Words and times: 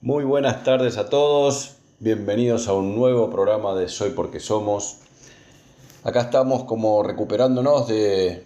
Muy 0.00 0.22
buenas 0.22 0.62
tardes 0.62 0.96
a 0.96 1.10
todos, 1.10 1.74
bienvenidos 1.98 2.68
a 2.68 2.72
un 2.72 2.94
nuevo 2.94 3.30
programa 3.30 3.74
de 3.74 3.88
Soy 3.88 4.10
porque 4.10 4.38
Somos. 4.38 4.98
Acá 6.04 6.20
estamos 6.20 6.62
como 6.64 7.02
recuperándonos 7.02 7.88
de, 7.88 8.44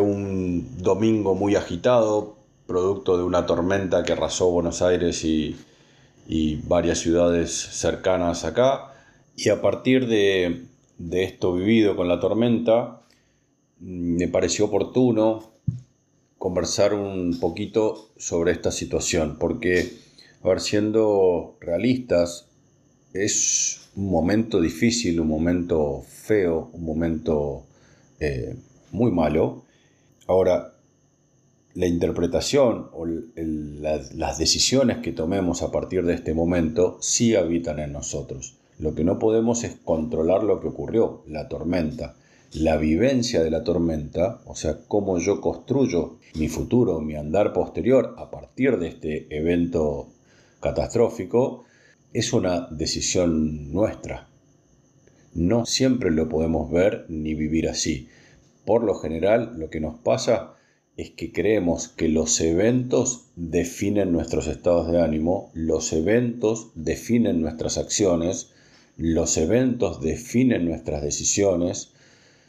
un 0.00 0.78
domingo 0.78 1.34
muy 1.34 1.54
agitado, 1.54 2.34
producto 2.66 3.18
de 3.18 3.24
una 3.24 3.44
tormenta 3.44 4.02
que 4.04 4.14
arrasó 4.14 4.50
Buenos 4.50 4.80
Aires 4.80 5.22
y, 5.22 5.54
varias 6.66 7.00
ciudades 7.00 7.52
cercanas 7.52 8.46
acá. 8.46 8.94
Y 9.36 9.50
a 9.50 9.60
partir 9.60 10.06
de, 10.06 10.64
de 10.96 11.24
esto 11.24 11.52
vivido 11.52 11.94
con 11.94 12.08
la 12.08 12.20
tormenta, 12.20 13.02
me 13.80 14.28
pareció 14.28 14.64
oportuno 14.64 15.50
conversar 16.38 16.94
un 16.94 17.38
poquito 17.38 18.08
sobre 18.16 18.52
esta 18.52 18.70
situación, 18.70 19.36
porque 19.38 20.08
a 20.42 20.48
ver, 20.48 20.60
siendo 20.60 21.56
realistas, 21.60 22.48
es 23.12 23.90
un 23.96 24.10
momento 24.10 24.60
difícil, 24.60 25.20
un 25.20 25.28
momento 25.28 26.02
feo, 26.06 26.70
un 26.72 26.84
momento 26.84 27.64
eh, 28.20 28.56
muy 28.92 29.10
malo. 29.10 29.64
Ahora, 30.26 30.74
la 31.74 31.86
interpretación 31.86 32.88
o 32.92 33.06
las 33.06 34.38
decisiones 34.38 34.98
que 34.98 35.12
tomemos 35.12 35.62
a 35.62 35.70
partir 35.70 36.04
de 36.04 36.14
este 36.14 36.34
momento 36.34 36.98
sí 37.00 37.34
habitan 37.34 37.78
en 37.78 37.92
nosotros. 37.92 38.56
Lo 38.78 38.94
que 38.94 39.04
no 39.04 39.18
podemos 39.18 39.62
es 39.64 39.76
controlar 39.84 40.42
lo 40.42 40.60
que 40.60 40.68
ocurrió, 40.68 41.22
la 41.26 41.48
tormenta. 41.48 42.16
La 42.52 42.76
vivencia 42.76 43.42
de 43.42 43.50
la 43.50 43.62
tormenta, 43.62 44.40
o 44.46 44.56
sea, 44.56 44.78
cómo 44.88 45.18
yo 45.18 45.40
construyo 45.40 46.16
mi 46.34 46.48
futuro, 46.48 47.00
mi 47.00 47.14
andar 47.14 47.52
posterior 47.52 48.14
a 48.18 48.30
partir 48.30 48.78
de 48.78 48.88
este 48.88 49.36
evento 49.36 50.08
catastrófico, 50.60 51.64
es 52.12 52.32
una 52.32 52.68
decisión 52.70 53.72
nuestra. 53.72 54.28
No 55.32 55.64
siempre 55.66 56.10
lo 56.10 56.28
podemos 56.28 56.70
ver 56.70 57.06
ni 57.08 57.34
vivir 57.34 57.68
así. 57.68 58.08
Por 58.64 58.84
lo 58.84 58.94
general, 58.94 59.54
lo 59.56 59.70
que 59.70 59.80
nos 59.80 59.98
pasa 59.98 60.54
es 60.96 61.10
que 61.10 61.32
creemos 61.32 61.88
que 61.88 62.08
los 62.08 62.40
eventos 62.40 63.26
definen 63.36 64.12
nuestros 64.12 64.46
estados 64.48 64.90
de 64.90 65.00
ánimo, 65.00 65.50
los 65.54 65.92
eventos 65.92 66.72
definen 66.74 67.40
nuestras 67.40 67.78
acciones, 67.78 68.50
los 68.96 69.38
eventos 69.38 70.02
definen 70.02 70.66
nuestras 70.66 71.02
decisiones 71.02 71.92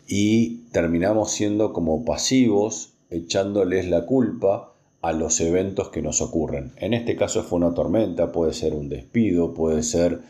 y 0.07 0.63
terminamos 0.71 1.31
siendo 1.31 1.71
como 1.71 2.03
pasivos, 2.03 2.93
echándoles 3.09 3.87
la 3.87 4.05
culpa 4.05 4.70
a 5.01 5.13
los 5.13 5.39
eventos 5.41 5.89
que 5.89 6.01
nos 6.01 6.21
ocurren. 6.21 6.73
En 6.77 6.93
este 6.93 7.15
caso 7.15 7.43
fue 7.43 7.57
una 7.57 7.73
tormenta, 7.73 8.31
puede 8.31 8.53
ser 8.53 8.73
un 8.73 8.89
despido, 8.89 9.53
puede 9.53 9.83
ser 9.83 10.21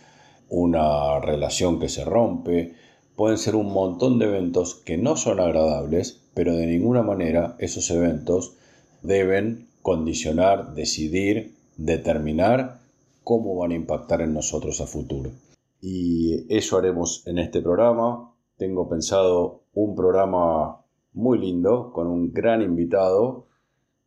una 0.49 1.19
relación 1.19 1.79
que 1.79 1.89
se 1.89 2.05
rompe, 2.05 2.73
pueden 3.15 3.37
ser 3.37 3.55
un 3.55 3.71
montón 3.71 4.19
de 4.19 4.25
eventos 4.25 4.75
que 4.75 4.97
no 4.97 5.17
son 5.17 5.39
agradables, 5.39 6.21
pero 6.33 6.55
de 6.55 6.67
ninguna 6.67 7.03
manera 7.03 7.55
esos 7.59 7.89
eventos 7.91 8.55
deben 9.01 9.67
condicionar, 9.81 10.73
decidir, 10.73 11.55
determinar 11.77 12.79
cómo 13.23 13.55
van 13.55 13.71
a 13.71 13.75
impactar 13.75 14.21
en 14.21 14.33
nosotros 14.33 14.79
a 14.81 14.87
futuro. 14.87 15.31
Y 15.81 16.45
eso 16.55 16.77
haremos 16.77 17.25
en 17.27 17.39
este 17.39 17.61
programa. 17.61 18.33
Tengo 18.57 18.87
pensado 18.87 19.63
un 19.73 19.95
programa 19.95 20.85
muy 21.13 21.39
lindo 21.39 21.91
con 21.91 22.07
un 22.07 22.31
gran 22.31 22.61
invitado 22.61 23.47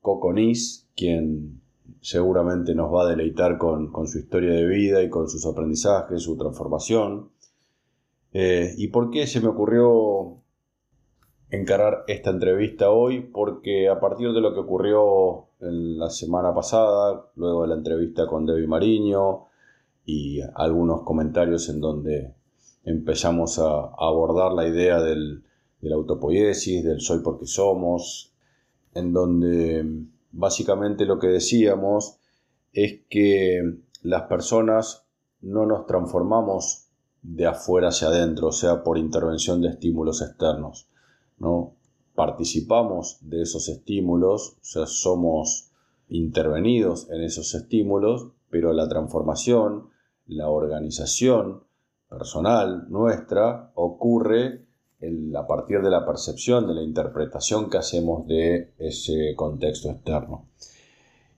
Coco 0.04 0.34
Nis, 0.34 0.86
quien 0.94 1.62
seguramente 2.02 2.74
nos 2.74 2.92
va 2.92 3.04
a 3.04 3.08
deleitar 3.08 3.56
con, 3.56 3.90
su 4.06 4.18
historia 4.18 4.52
de 4.52 4.66
vida 4.66 5.02
y 5.02 5.08
con 5.08 5.30
sus 5.30 5.46
aprendizajes, 5.46 6.22
su 6.22 6.36
transformación. 6.36 7.30
Eh, 8.34 8.74
¿Y 8.76 8.88
por 8.88 9.08
qué 9.08 9.26
se 9.26 9.40
me 9.40 9.48
ocurrió 9.48 10.42
encarar 11.48 12.04
esta 12.06 12.28
entrevista 12.28 12.90
hoy? 12.90 13.22
Porque 13.22 13.88
a 13.88 13.98
partir 13.98 14.34
de 14.34 14.42
lo 14.42 14.52
que 14.52 14.60
ocurrió 14.60 15.46
en 15.60 15.98
la 15.98 16.10
semana 16.10 16.54
pasada, 16.54 17.30
luego 17.36 17.62
de 17.62 17.68
la 17.68 17.76
entrevista 17.76 18.26
con 18.26 18.44
Debbie 18.44 18.66
Mariño 18.66 19.46
y 20.04 20.42
algunos 20.54 21.00
comentarios 21.04 21.70
en 21.70 21.80
donde 21.80 22.34
empezamos 22.84 23.58
a, 23.58 23.86
abordar 23.96 24.52
la 24.52 24.68
idea 24.68 25.00
del, 25.00 25.44
de 25.80 25.94
autopoiesis, 25.94 26.84
del 26.84 27.00
soy 27.00 27.20
porque 27.20 27.46
somos, 27.46 28.33
en 28.94 29.12
donde 29.12 30.06
básicamente 30.32 31.04
lo 31.04 31.18
que 31.18 31.28
decíamos 31.28 32.18
es 32.72 33.00
que 33.08 33.78
las 34.02 34.22
personas 34.22 35.06
no 35.40 35.66
nos 35.66 35.86
transformamos 35.86 36.88
de 37.22 37.46
afuera 37.46 37.88
hacia 37.88 38.08
adentro, 38.08 38.48
o 38.48 38.52
sea, 38.52 38.82
por 38.82 38.98
intervención 38.98 39.60
de 39.62 39.68
estímulos 39.68 40.20
externos, 40.22 40.88
¿no? 41.38 41.74
Participamos 42.14 43.18
de 43.22 43.42
esos 43.42 43.68
estímulos, 43.68 44.56
o 44.60 44.64
sea, 44.64 44.86
somos 44.86 45.70
intervenidos 46.08 47.10
en 47.10 47.22
esos 47.22 47.54
estímulos, 47.54 48.28
pero 48.50 48.72
la 48.72 48.88
transformación, 48.88 49.88
la 50.26 50.48
organización 50.48 51.64
personal 52.08 52.86
nuestra 52.88 53.72
ocurre 53.74 54.63
a 55.36 55.46
partir 55.46 55.80
de 55.80 55.90
la 55.90 56.04
percepción, 56.04 56.66
de 56.66 56.74
la 56.74 56.82
interpretación 56.82 57.70
que 57.70 57.78
hacemos 57.78 58.26
de 58.26 58.72
ese 58.78 59.34
contexto 59.36 59.90
externo. 59.90 60.48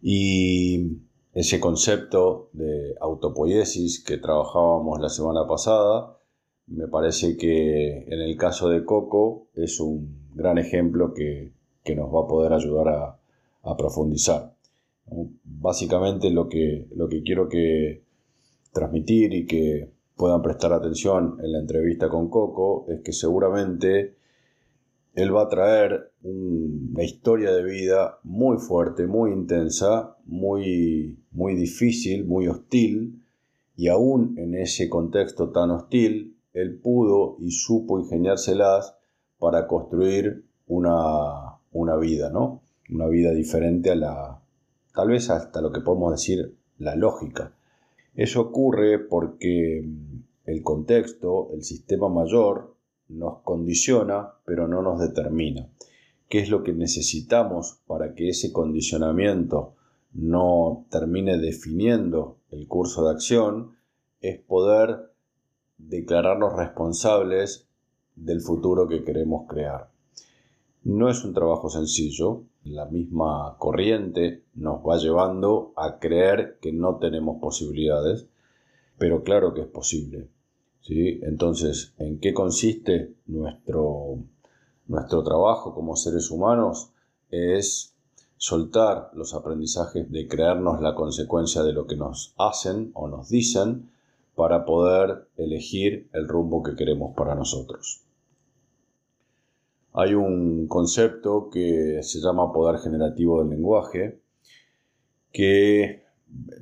Y 0.03 0.99
ese 1.33 1.61
concepto 1.61 2.49
de 2.53 2.95
autopoiesis 3.01 4.03
que 4.03 4.19
trabajábamos 4.19 5.01
la 5.01 5.09
semana 5.09 5.47
pasada, 5.47 6.17
me 6.67 6.89
parece 6.89 7.37
que 7.37 8.05
en 8.09 8.21
el 8.21 8.37
caso 8.37 8.69
de 8.69 8.85
Coco 8.85 9.49
es 9.55 9.79
un 9.81 10.31
gran 10.35 10.59
ejemplo 10.59 11.13
que, 11.15 11.53
nos 11.95 12.13
va 12.13 12.25
a 12.25 12.27
poder 12.27 12.53
ayudar 12.53 12.89
a, 12.89 13.77
profundizar. 13.77 14.55
Básicamente 15.45 16.31
lo 16.31 16.49
que, 16.49 16.89
lo 16.95 17.09
que 17.09 17.23
quiero 17.23 17.49
que 17.49 18.03
transmitir 18.73 19.35
y 19.35 19.47
que 19.47 19.91
puedan 20.17 20.43
prestar 20.43 20.73
atención 20.73 21.39
en 21.43 21.53
la 21.53 21.61
entrevista 21.61 22.09
con 22.09 22.29
Coco 22.31 22.87
es 22.89 23.01
que 23.03 23.13
seguramente 23.13 24.17
él 25.15 25.35
va 25.35 25.43
a 25.43 25.49
traer 25.49 26.13
una 26.23 27.03
historia 27.03 27.53
de 27.53 27.65
vida 27.65 28.19
muy 28.23 28.59
fuerte, 28.59 29.07
muy 29.07 29.33
intensa, 29.33 30.17
muy, 30.27 31.19
muy 31.31 31.55
difícil, 31.55 32.27
muy 32.27 32.49
hostil, 32.49 33.23
y 33.77 33.89
aún 33.89 34.39
en 34.39 34.55
ese 34.55 34.89
contexto 34.89 35.51
tan 35.51 35.71
hostil, 35.71 36.37
él 36.53 36.79
pudo 36.79 37.37
y 37.41 37.51
supo 37.51 37.99
ingeniárselas 37.99 38.97
para 39.39 39.67
construir 39.67 40.45
una, 40.67 41.59
una 41.73 41.97
vida, 41.97 42.31
¿no? 42.31 42.63
Una 42.91 43.07
vida 43.07 43.33
diferente 43.33 43.91
a 43.91 43.95
la, 43.95 44.43
tal 44.95 45.09
vez 45.09 45.31
hasta 45.31 45.61
lo 45.61 45.73
que 45.73 45.81
podemos 45.81 46.13
decir, 46.13 46.57
la 46.79 46.95
lógica. 46.95 47.56
Eso 48.17 48.41
ocurre 48.41 48.99
porque 48.99 49.85
mm, 49.85 50.51
el 50.51 50.63
contexto, 50.63 51.51
el 51.53 51.63
sistema 51.63 52.09
mayor, 52.09 52.75
nos 53.09 53.43
condiciona, 53.43 54.33
pero 54.45 54.67
no 54.67 54.83
nos 54.83 54.99
determina. 54.99 55.69
¿Qué 56.29 56.41
es 56.41 56.49
lo 56.49 56.65
que 56.65 56.73
necesitamos 56.73 57.79
para 57.87 58.15
que 58.15 58.31
ese 58.31 58.53
condicionamiento 58.53 59.75
no 60.15 60.87
termine 60.91 61.39
definiendo 61.39 62.39
el 62.51 62.67
curso 62.67 63.05
de 63.05 63.13
acción? 63.13 63.77
Es 64.21 64.41
poder 64.41 65.13
declararnos 65.79 66.55
responsables 66.57 67.69
del 68.17 68.41
futuro 68.41 68.89
que 68.89 69.05
queremos 69.05 69.47
crear. 69.47 69.91
No 70.83 71.11
es 71.11 71.23
un 71.25 71.35
trabajo 71.35 71.69
sencillo, 71.69 72.45
la 72.67 72.87
misma 72.87 73.57
corriente 73.59 74.43
nos 74.55 74.81
va 74.81 74.97
llevando 74.97 75.73
a 75.77 75.99
creer 75.99 76.59
que 76.61 76.73
no 76.73 76.97
tenemos 76.97 77.41
posibilidades, 77.41 78.27
pero 78.99 79.23
claro 79.23 79.55
que 79.55 79.63
es 79.63 79.67
posible. 79.67 80.29
¿sí? 80.81 81.21
Entonces, 81.23 81.95
¿en 81.99 82.19
qué 82.19 82.35
consiste 82.35 83.15
nuestro, 83.27 84.19
nuestro 84.87 85.23
trabajo 85.23 85.75
como 85.75 85.97
seres 85.97 86.31
humanos? 86.31 86.91
Es 87.31 87.95
soltar 88.37 89.11
los 89.15 89.35
aprendizajes 89.35 90.11
de 90.11 90.29
creernos 90.29 90.81
la 90.81 90.95
consecuencia 90.95 91.63
de 91.63 91.73
lo 91.73 91.87
que 91.87 91.97
nos 91.97 92.35
hacen 92.37 92.91
o 92.95 93.09
nos 93.09 93.29
dicen 93.29 93.91
para 94.35 94.65
poder 94.65 95.29
elegir 95.37 96.09
el 96.13 96.29
rumbo 96.29 96.63
que 96.63 96.77
queremos 96.77 97.15
para 97.17 97.35
nosotros. 97.35 98.06
Hay 99.99 100.13
un 100.13 100.69
concepto 100.69 101.49
que 101.49 102.03
se 102.03 102.21
llama 102.21 102.53
poder 102.53 102.79
generativo 102.81 103.41
del 103.41 103.49
lenguaje, 103.49 104.21
que 105.33 106.03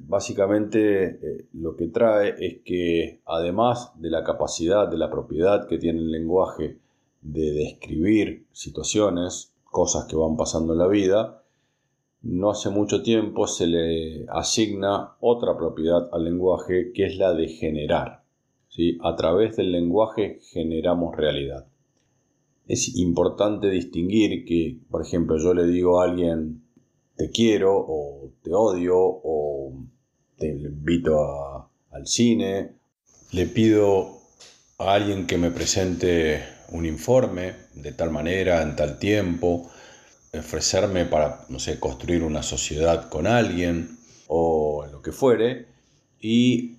básicamente 0.06 1.04
eh, 1.06 1.46
lo 1.54 1.75
que 1.75 1.88
trae 1.88 2.36
es 2.38 2.62
que 2.64 3.22
además 3.26 3.90
de 3.96 4.10
la 4.10 4.22
capacidad, 4.22 4.86
de 4.86 4.98
la 4.98 5.10
propiedad 5.10 5.66
que 5.66 5.78
tiene 5.78 5.98
el 5.98 6.12
lenguaje 6.12 6.78
de 7.22 7.50
describir 7.50 8.46
situaciones, 8.52 9.52
cosas 9.64 10.04
que 10.04 10.14
van 10.14 10.36
pasando 10.36 10.75
en 10.75 10.78
la 10.78 10.86
vida, 10.86 11.42
no 12.22 12.50
hace 12.50 12.70
mucho 12.70 13.02
tiempo 13.02 13.48
se 13.48 13.66
le 13.66 14.26
asigna 14.28 15.16
otra 15.19 15.56
propiedad 15.56 16.08
al 16.12 16.22
lenguaje 16.22 16.92
que 16.92 17.06
es 17.06 17.19
la 17.19 17.34
de 17.34 17.48
generar. 17.48 18.22
¿sí? 18.69 18.96
A 19.02 19.16
través 19.16 19.56
del 19.56 19.72
lenguaje 19.72 20.38
generamos 20.52 21.16
realidad. 21.16 21.66
Es 22.66 22.96
importante 22.96 23.69
distinguir 23.69 24.44
que, 24.44 24.78
por 24.90 25.02
ejemplo, 25.02 25.38
yo 25.38 25.52
le 25.52 25.66
digo 25.66 26.00
a 26.00 26.05
alguien 26.05 26.62
te 27.16 27.31
quiero 27.31 27.76
o 27.76 28.32
te 28.43 28.52
odio 28.52 28.96
o 28.99 29.72
te 30.37 30.49
invito 30.49 31.70
al 31.90 32.06
cine, 32.06 32.72
le 33.32 33.46
pido 33.46 34.19
a 34.78 34.94
alguien 34.94 35.26
que 35.26 35.38
me 35.38 35.50
presente 35.50 36.43
un 36.72 36.87
informe 36.87 37.52
de 37.75 37.93
tal 37.93 38.11
manera, 38.11 38.62
en 38.62 38.75
tal 38.75 38.99
tiempo, 38.99 39.70
ofrecerme 40.32 41.05
para, 41.05 41.46
no 41.49 41.58
sé, 41.58 41.78
construir 41.78 42.22
una 42.22 42.43
sociedad 42.43 43.08
con 43.08 43.26
alguien 43.26 43.99
o 44.26 44.87
lo 44.90 45.02
que 45.02 45.12
fuere, 45.12 45.67
y 46.20 46.74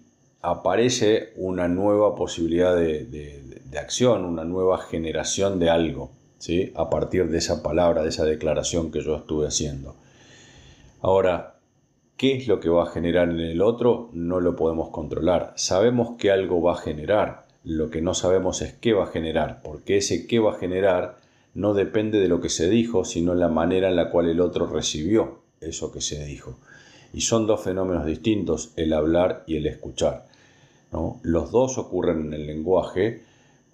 aparece 0.52 1.34
una 1.38 1.68
nueva 1.68 2.16
posibilidad 2.16 2.76
de, 2.76 3.42
acción, 3.80 4.24
una 4.24 4.46
nueva 4.46 4.78
generación 4.78 5.60
de 5.60 5.70
algo, 5.70 6.12
¿sí? 6.38 6.72
a 6.76 6.90
partir 6.90 7.30
de 7.30 7.40
esa 7.40 7.62
palabra, 7.62 8.04
de 8.04 8.10
esa 8.10 8.24
declaración 8.24 8.90
que 8.90 9.02
yo 9.02 9.18
estuve 9.18 9.48
haciendo. 9.48 9.96
Ahora, 11.02 11.56
¿qué 12.16 12.38
es 12.38 12.48
lo 12.48 12.62
que 12.62 12.70
va 12.70 12.84
a 12.84 12.92
generar 12.92 13.30
en 13.30 13.42
el 13.42 13.62
otro? 13.62 14.10
No 14.14 14.40
lo 14.40 14.56
podemos 14.56 14.90
controlar. 14.92 15.52
Sabemos 15.58 16.16
que 16.18 16.32
algo 16.32 16.62
va 16.62 16.74
a 16.74 16.78
generar, 16.78 17.48
lo 17.66 17.90
que 17.90 18.02
no 18.02 18.14
sabemos 18.14 18.62
es 18.62 18.74
qué 18.74 18.94
va 18.94 19.06
a 19.06 19.08
generar, 19.08 19.62
porque 19.62 19.98
ese 19.98 20.26
qué 20.26 20.40
va 20.40 20.54
a 20.54 20.58
generar 20.58 21.18
no 21.54 21.74
depende 21.74 22.20
de 22.20 22.30
lo 22.30 22.40
que 22.40 22.50
se 22.50 22.70
dijo, 22.70 23.04
sino 23.04 23.34
la 23.36 23.50
manera 23.50 23.90
en 23.90 23.98
la 23.98 24.10
cual 24.10 24.30
el 24.30 24.40
otro 24.40 24.68
recibió 24.68 25.40
eso 25.60 25.92
que 25.92 26.02
se 26.02 26.24
dijo. 26.24 26.60
Y 27.14 27.22
son 27.22 27.48
dos 27.48 27.62
fenómenos 27.62 28.06
distintos, 28.06 28.72
el 28.76 28.94
hablar 28.94 29.44
y 29.48 29.58
el 29.58 29.66
escuchar. 29.66 30.26
Los 31.24 31.52
dos 31.52 31.78
ocurren 31.78 32.28
en 32.28 32.34
el 32.34 32.48
lenguaje, 32.48 33.24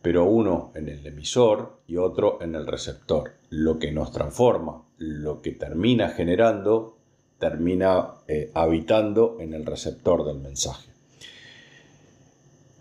pero 0.01 0.25
uno 0.25 0.71
en 0.75 0.89
el 0.89 1.06
emisor 1.06 1.79
y 1.88 1.97
otro 1.97 2.41
en 2.41 2.56
el 2.56 2.65
receptor. 2.65 3.33
Lo 3.50 3.79
que 3.79 3.91
nos 3.91 4.12
transforma, 4.12 4.83
lo 4.97 5.41
que 5.41 5.51
termina 5.51 6.09
generando, 6.09 6.97
termina 7.39 8.15
eh, 8.27 8.51
habitando 8.53 9.38
en 9.39 9.53
el 9.53 9.65
receptor 9.65 10.25
del 10.25 10.39
mensaje. 10.39 10.91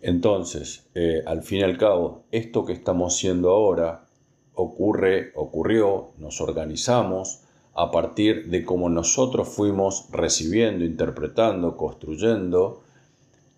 Entonces, 0.03 0.89
eh, 0.95 1.23
al 1.27 1.43
fin 1.43 1.59
y 1.59 1.63
al 1.63 1.77
cabo, 1.77 2.25
esto 2.31 2.65
que 2.65 2.73
estamos 2.73 3.15
haciendo 3.15 3.51
ahora 3.51 4.07
ocurre, 4.55 5.33
ocurrió, 5.35 6.11
nos 6.19 6.41
organizamos 6.41 7.43
a 7.75 7.91
partir 7.91 8.49
de 8.49 8.65
cómo 8.65 8.89
nosotros 8.89 9.49
fuimos 9.49 10.07
recibiendo, 10.11 10.85
interpretando, 10.85 11.77
construyendo 11.77 12.83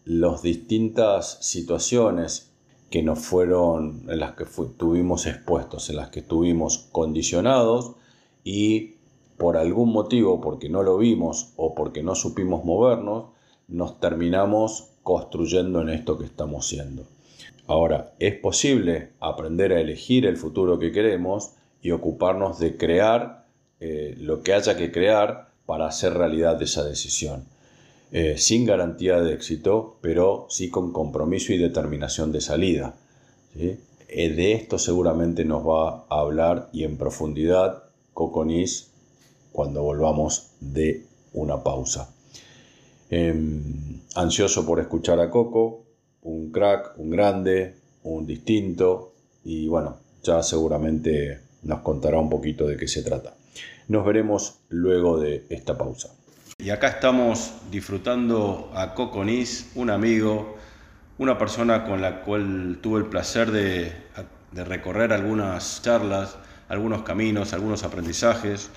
las 0.05 0.43
distintas 0.43 1.39
situaciones 1.41 2.53
que 2.91 3.03
nos 3.03 3.21
fueron, 3.21 4.05
en 4.09 4.19
las 4.19 4.33
que 4.33 4.45
tuvimos 4.77 5.27
expuestos, 5.27 5.89
en 5.91 5.97
las 5.97 6.11
que 6.11 6.21
estuvimos 6.21 6.89
condicionados 6.93 7.93
y 8.45 8.97
por 9.39 9.57
algún 9.57 9.93
motivo, 9.93 10.41
porque 10.41 10.69
no 10.69 10.83
lo 10.83 10.99
vimos 10.99 11.53
o 11.57 11.75
porque 11.75 12.03
no 12.03 12.15
supimos 12.15 12.65
movernos, 12.65 13.31
nos 13.69 13.99
terminamos 13.99 14.91
construyendo 15.03 15.81
en 15.81 15.89
esto 15.89 16.19
que 16.19 16.27
estamos 16.27 16.67
siendo. 16.67 17.05
Ahora, 17.67 18.13
es 18.19 18.35
posible 18.35 19.11
aprender 19.21 19.73
a 19.73 19.81
elegir 19.81 20.27
el 20.27 20.37
futuro 20.37 20.79
que 20.79 20.93
queremos 20.93 21.53
y 21.81 21.93
ocuparnos 21.93 22.59
de 22.59 22.77
crear 22.77 23.47
eh, 23.81 24.15
lo 24.19 24.43
que 24.43 24.53
haya 24.53 24.77
que 24.77 24.93
crear 24.93 25.49
para 25.67 25.87
hacer 25.87 26.13
realidad 26.15 26.61
esa 26.61 26.85
decisión. 26.85 27.47
Eh, 28.15 28.37
sin 28.37 28.67
garantía 28.67 29.23
de 29.23 29.33
éxito, 29.33 29.97
pero 30.03 30.47
sí 30.51 30.69
con 30.69 30.93
compromiso 30.93 31.55
y 31.55 31.59
determinación 31.59 32.31
de 32.31 32.43
salida. 32.43 32.95
Eh, 33.57 33.79
de 34.09 34.53
esto 34.53 34.79
seguramente 34.79 35.47
nos 35.47 35.67
va 35.67 36.05
a 36.11 36.21
hablar 36.21 36.69
y 36.75 36.85
en 36.85 36.99
profundidad 36.99 37.85
Coconis 38.13 38.91
cuando 39.51 39.83
volvamos 39.83 40.51
de 40.61 41.07
una 41.33 41.63
pausa. 41.63 42.15
Em, 43.09 44.01
ansioso 44.15 44.67
por 44.67 44.79
escuchar 44.79 45.19
a 45.19 45.31
Coco, 45.31 45.85
un 46.23 46.53
crack, 46.53 46.99
un 46.99 47.09
grande, 47.09 47.77
un 48.03 48.27
distinto 48.27 49.15
y 49.43 49.69
bueno, 49.69 49.97
ya 50.23 50.43
seguramente 50.43 51.41
nos 51.63 51.81
contará 51.81 52.19
un 52.19 52.29
poquito 52.29 52.67
de 52.67 52.77
qué 52.77 52.89
se 52.89 53.03
trata. 53.03 53.35
Nos 53.89 54.05
veremos 54.05 54.59
luego 54.69 55.19
de 55.19 55.47
esta 55.49 55.79
pausa. 55.79 56.15
Y 56.63 56.71
acá 56.71 56.87
estamos 56.87 57.55
disfrutando 57.73 58.71
a 58.77 58.95
Coco 58.95 59.25
Nis, 59.25 59.73
un 59.75 59.91
amigo, 59.91 60.57
una 61.19 61.37
persona 61.37 61.85
con 61.85 62.01
la 62.01 62.21
cual 62.21 62.79
tuve 62.81 63.01
el 63.01 63.07
placer 63.07 63.51
de, 63.51 63.93
de 64.53 64.65
recorrer 64.65 65.13
algunas 65.13 65.83
charlas, 65.83 66.37
algunos 66.69 67.03
caminos, 67.03 67.53
algunos 67.53 67.83
aprendizajes 67.83 68.71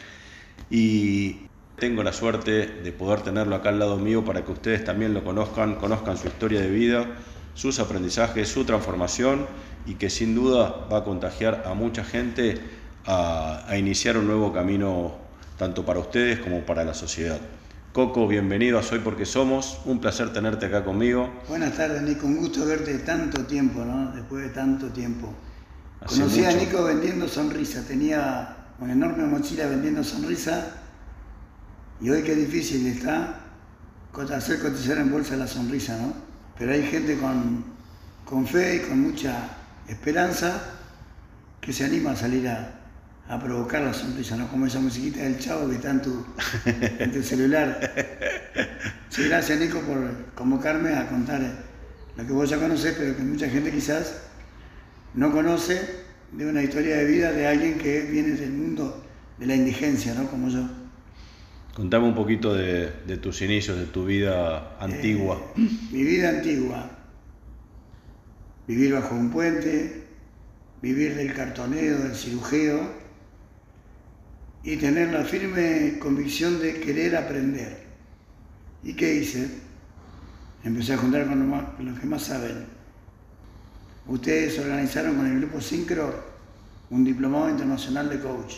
y 0.71 1.41
tengo 1.77 2.01
la 2.01 2.11
suerte 2.11 2.65
de 2.65 2.91
poder 2.91 3.21
tenerlo 3.21 3.55
acá 3.55 3.69
al 3.69 3.77
lado 3.77 3.97
mío 3.97 4.25
para 4.25 4.43
que 4.43 4.51
ustedes 4.51 4.83
también 4.83 5.13
lo 5.13 5.23
conozcan, 5.23 5.75
conozcan 5.75 6.17
su 6.17 6.27
historia 6.27 6.61
de 6.61 6.71
vida 6.71 7.05
sus 7.53 7.79
aprendizajes, 7.79 8.49
su 8.49 8.65
transformación 8.65 9.47
y 9.85 9.93
que 9.93 10.09
sin 10.09 10.33
duda 10.33 10.87
va 10.91 10.99
a 10.99 11.03
contagiar 11.03 11.63
a 11.67 11.75
mucha 11.75 12.03
gente 12.03 12.59
a, 13.05 13.77
iniciar 13.77 14.17
un 14.17 14.25
nuevo 14.25 14.51
camino 14.51 15.13
tanto 15.57 15.85
para 15.85 15.99
ustedes 15.99 16.39
como 16.39 16.61
para 16.61 16.83
la 16.83 16.95
sociedad. 16.95 17.39
Coco, 17.95 18.27
bienvenido 18.27 18.77
a 18.77 18.83
Soy 18.83 18.99
Porque 18.99 19.25
Somos, 19.25 19.79
un 19.85 20.01
placer 20.01 20.33
tenerte 20.33 20.65
acá 20.65 20.83
conmigo. 20.83 21.33
Buenas 21.47 21.77
tardes, 21.77 22.01
Nico, 22.01 22.27
un 22.27 22.35
gusto 22.35 22.65
verte 22.65 22.93
tanto 22.97 23.45
tiempo, 23.45 23.85
¿no? 23.85 24.11
Después 24.11 24.43
de 24.43 24.49
tanto 24.49 24.87
tiempo. 24.87 25.33
Conocí 26.05 26.43
a 26.43 26.51
Nico 26.51 26.83
vendiendo 26.83 27.25
sonrisa, 27.29 27.87
tenía 27.87 28.73
una 28.79 28.91
enorme 28.91 29.23
mochila 29.23 29.67
vendiendo 29.67 30.03
sonrisa 30.03 30.75
y 32.01 32.09
hoy 32.09 32.21
qué 32.23 32.35
difícil 32.35 32.85
está 32.85 33.39
hacer 34.35 34.59
cotizar 34.59 34.97
en 34.97 35.09
bolsa 35.09 35.37
la 35.37 35.47
sonrisa, 35.47 35.97
¿no? 35.97 36.13
pero 36.59 36.73
hay 36.73 36.83
gente 36.83 37.17
con, 37.17 38.45
fe 38.45 38.75
y 38.75 38.89
con 38.89 38.99
mucha 38.99 39.51
esperanza 39.87 40.61
que 41.61 41.71
se 41.71 41.85
anima 41.85 42.11
a 42.11 42.17
salir 42.17 42.45
a, 42.49 42.81
provocar 43.27 43.81
la 43.81 43.93
sonrisa, 43.93 44.37
¿no? 44.37 44.47
Como 44.47 44.67
esa 44.67 44.79
musiquita 44.79 45.23
del 45.23 45.39
chavo 45.39 45.67
que 45.69 45.75
está 45.75 45.91
en 45.91 46.01
tu, 46.01 47.23
celular. 47.23 47.91
Sí, 49.09 49.23
gracias 49.27 49.59
Nico 49.59 49.79
por 49.79 50.33
convocarme 50.35 50.93
a 50.93 51.07
contar 51.07 51.41
lo 52.15 52.25
que 52.25 52.33
vos 52.33 52.49
ya 52.49 52.59
conocés, 52.59 52.95
pero 52.97 53.15
que 53.15 53.23
mucha 53.23 53.49
gente 53.49 53.71
quizás 53.71 54.21
no 55.13 55.31
conoce 55.31 55.81
de 56.31 56.45
una 56.45 56.61
historia 56.61 56.97
de 56.97 57.05
vida 57.05 57.31
de 57.31 57.47
alguien 57.47 57.77
que 57.77 58.01
viene 58.01 58.31
del 58.31 58.51
mundo 58.51 59.03
de 59.37 59.45
la 59.45 59.55
indigencia, 59.55 60.13
¿no? 60.13 60.27
Como 60.27 60.49
yo. 60.49 60.67
Contame 61.73 62.07
un 62.07 62.15
poquito 62.15 62.53
de, 62.53 62.87
tus 63.21 63.41
inicios, 63.41 63.77
de 63.77 63.85
tu 63.85 64.05
vida 64.05 64.77
antigua. 64.79 65.41
Eh, 65.57 65.69
mi 65.91 66.03
vida 66.03 66.29
antigua. 66.29 66.91
Vivir 68.67 68.93
bajo 68.93 69.15
un 69.15 69.29
puente, 69.29 70.03
vivir 70.81 71.15
del 71.15 71.33
cartoneo, 71.33 71.99
del 71.99 72.15
cirujeo 72.15 73.04
y 74.65 74.77
tener 74.77 75.13
la 75.13 75.23
firme 75.23 75.99
convicción 75.99 76.59
de 76.59 76.79
querer 76.79 77.15
aprender. 77.15 77.85
¿Y 78.83 78.95
qué 78.95 79.13
hice? 79.13 79.47
Empecé 80.63 80.93
a 80.93 80.97
juntar 80.97 81.27
con 81.27 81.51
los, 81.79 81.99
que 81.99 82.07
más 82.07 82.23
saben. 82.23 82.65
Ustedes 84.07 84.57
organizaron 84.57 85.17
con 85.17 85.27
el 85.27 85.39
grupo 85.39 85.61
Syncro 85.61 86.35
un 86.89 87.05
diplomado 87.05 87.49
internacional 87.49 88.09
de 88.09 88.19
coach 88.19 88.55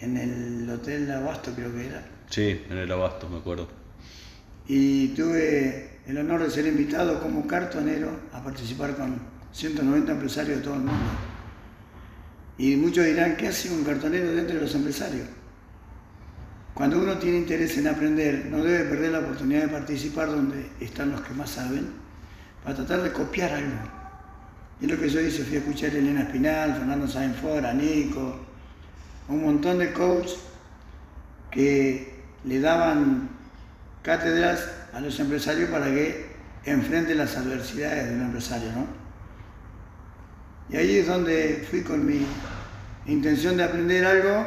en 0.00 0.16
el 0.16 0.70
Hotel 0.70 1.10
Abasto 1.10 1.52
creo 1.54 1.74
que 1.74 1.86
era. 1.86 2.06
Sí, 2.30 2.60
en 2.68 2.78
el 2.78 2.90
Abasto, 2.90 3.28
me 3.28 3.38
acuerdo. 3.38 3.68
Y 4.68 5.08
tuve 5.08 5.98
el 6.06 6.18
honor 6.18 6.44
de 6.44 6.50
ser 6.50 6.66
invitado 6.66 7.20
como 7.20 7.46
cartonero 7.46 8.10
a 8.32 8.42
participar 8.42 8.96
con 8.96 9.18
190 9.52 10.12
empresarios 10.12 10.58
de 10.58 10.62
todo 10.62 10.74
el 10.74 10.80
mundo. 10.80 11.33
Y 12.56 12.76
muchos 12.76 13.04
dirán, 13.04 13.36
¿qué 13.36 13.48
hace 13.48 13.70
un 13.70 13.84
cartonero 13.84 14.32
dentro 14.32 14.54
de 14.56 14.62
los 14.62 14.74
empresarios? 14.74 15.26
Cuando 16.72 16.98
uno 16.98 17.18
tiene 17.18 17.38
interés 17.38 17.76
en 17.78 17.88
aprender, 17.88 18.46
no 18.46 18.62
debe 18.62 18.84
perder 18.90 19.12
la 19.12 19.20
oportunidad 19.20 19.62
de 19.62 19.68
participar 19.68 20.28
donde 20.28 20.70
están 20.80 21.12
los 21.12 21.20
que 21.20 21.34
más 21.34 21.50
saben, 21.50 21.86
para 22.62 22.76
tratar 22.76 23.02
de 23.02 23.12
copiar 23.12 23.52
algo. 23.52 23.78
Y 24.80 24.86
lo 24.86 24.98
que 24.98 25.08
yo 25.08 25.20
hice, 25.20 25.44
fui 25.44 25.56
a 25.56 25.60
escuchar 25.60 25.90
a 25.90 25.98
Elena 25.98 26.22
Espinal, 26.22 26.74
Fernando 26.74 27.06
Sainfora, 27.06 27.72
Nico, 27.72 28.44
un 29.28 29.42
montón 29.44 29.78
de 29.78 29.92
coaches 29.92 30.36
que 31.50 32.14
le 32.44 32.60
daban 32.60 33.28
cátedras 34.02 34.68
a 34.92 35.00
los 35.00 35.18
empresarios 35.20 35.70
para 35.70 35.86
que 35.86 36.26
enfrenten 36.64 37.18
las 37.18 37.36
adversidades 37.36 38.08
de 38.08 38.14
un 38.16 38.22
empresario, 38.22 38.72
¿no? 38.72 39.03
Y 40.70 40.76
ahí 40.76 40.96
es 40.96 41.06
donde 41.06 41.66
fui 41.70 41.82
con 41.82 42.06
mi 42.06 42.24
intención 43.06 43.56
de 43.56 43.64
aprender 43.64 44.04
algo 44.04 44.46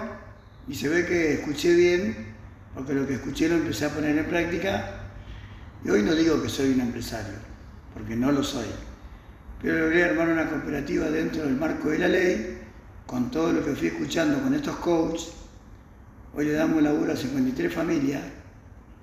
y 0.68 0.76
se 0.76 0.90
ve 0.90 1.06
que 1.06 1.34
escuché 1.34 1.76
bien 1.76 2.36
porque 2.74 2.94
lo 2.94 3.08
que 3.08 3.16
escuché 3.16 3.50
lo 3.50 3.56
empecé 3.56 3.86
a 3.86 3.90
poner 3.90 4.18
en 4.18 4.26
práctica 4.26 5.02
y 5.84 5.90
hoy 5.90 6.04
no 6.04 6.14
digo 6.14 6.42
que 6.42 6.50
soy 6.50 6.74
un 6.74 6.82
empresario, 6.82 7.34
porque 7.94 8.16
no 8.16 8.32
lo 8.32 8.44
soy, 8.44 8.68
pero 9.62 9.80
logré 9.80 10.04
armar 10.04 10.30
una 10.30 10.50
cooperativa 10.50 11.10
dentro 11.10 11.44
del 11.44 11.56
marco 11.56 11.90
de 11.90 12.00
la 12.00 12.08
ley, 12.08 12.60
con 13.06 13.32
todo 13.32 13.54
lo 13.54 13.64
que 13.64 13.74
fui 13.74 13.88
escuchando 13.88 14.42
con 14.42 14.54
estos 14.54 14.76
coaches. 14.78 15.30
Hoy 16.36 16.46
le 16.46 16.54
damos 16.54 16.84
laburo 16.84 17.14
a 17.14 17.16
53 17.16 17.74
familias, 17.74 18.22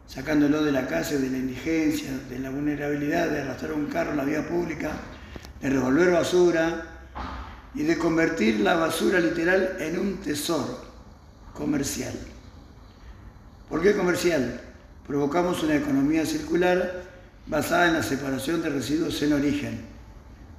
sacándolo 0.07 0.63
de 0.63 0.73
la 0.73 0.87
casa, 0.87 1.17
de 1.17 1.31
la 1.31 1.39
indigencia, 1.39 2.11
de 2.29 2.39
la 2.39 2.51
vulnerabilidad, 2.51 3.29
de 3.29 3.41
arrastrar 3.41 3.73
un 3.73 3.87
carro 3.87 4.13
en 4.13 4.19
la 4.19 4.25
vía 4.25 4.47
pública, 4.47 4.93
de 5.61 5.71
revolver 5.71 6.13
basura 6.13 6.94
y 7.75 7.83
de 7.83 7.99
convertir 7.99 8.61
la 8.61 8.75
basura 8.75 9.19
literal 9.21 9.77
en 9.81 9.99
un 9.99 10.17
tesoro 10.19 10.85
comercial. 11.53 12.15
¿Por 13.69 13.83
qué 13.83 13.97
comercial? 13.97 14.61
Provocamos 15.07 15.63
una 15.63 15.77
economía 15.77 16.25
circular 16.25 17.03
basada 17.47 17.89
en 17.89 17.95
la 17.95 18.03
separación 18.03 18.63
de 18.63 18.71
residuos 18.71 19.21
en 19.23 19.33
origen. 19.33 19.81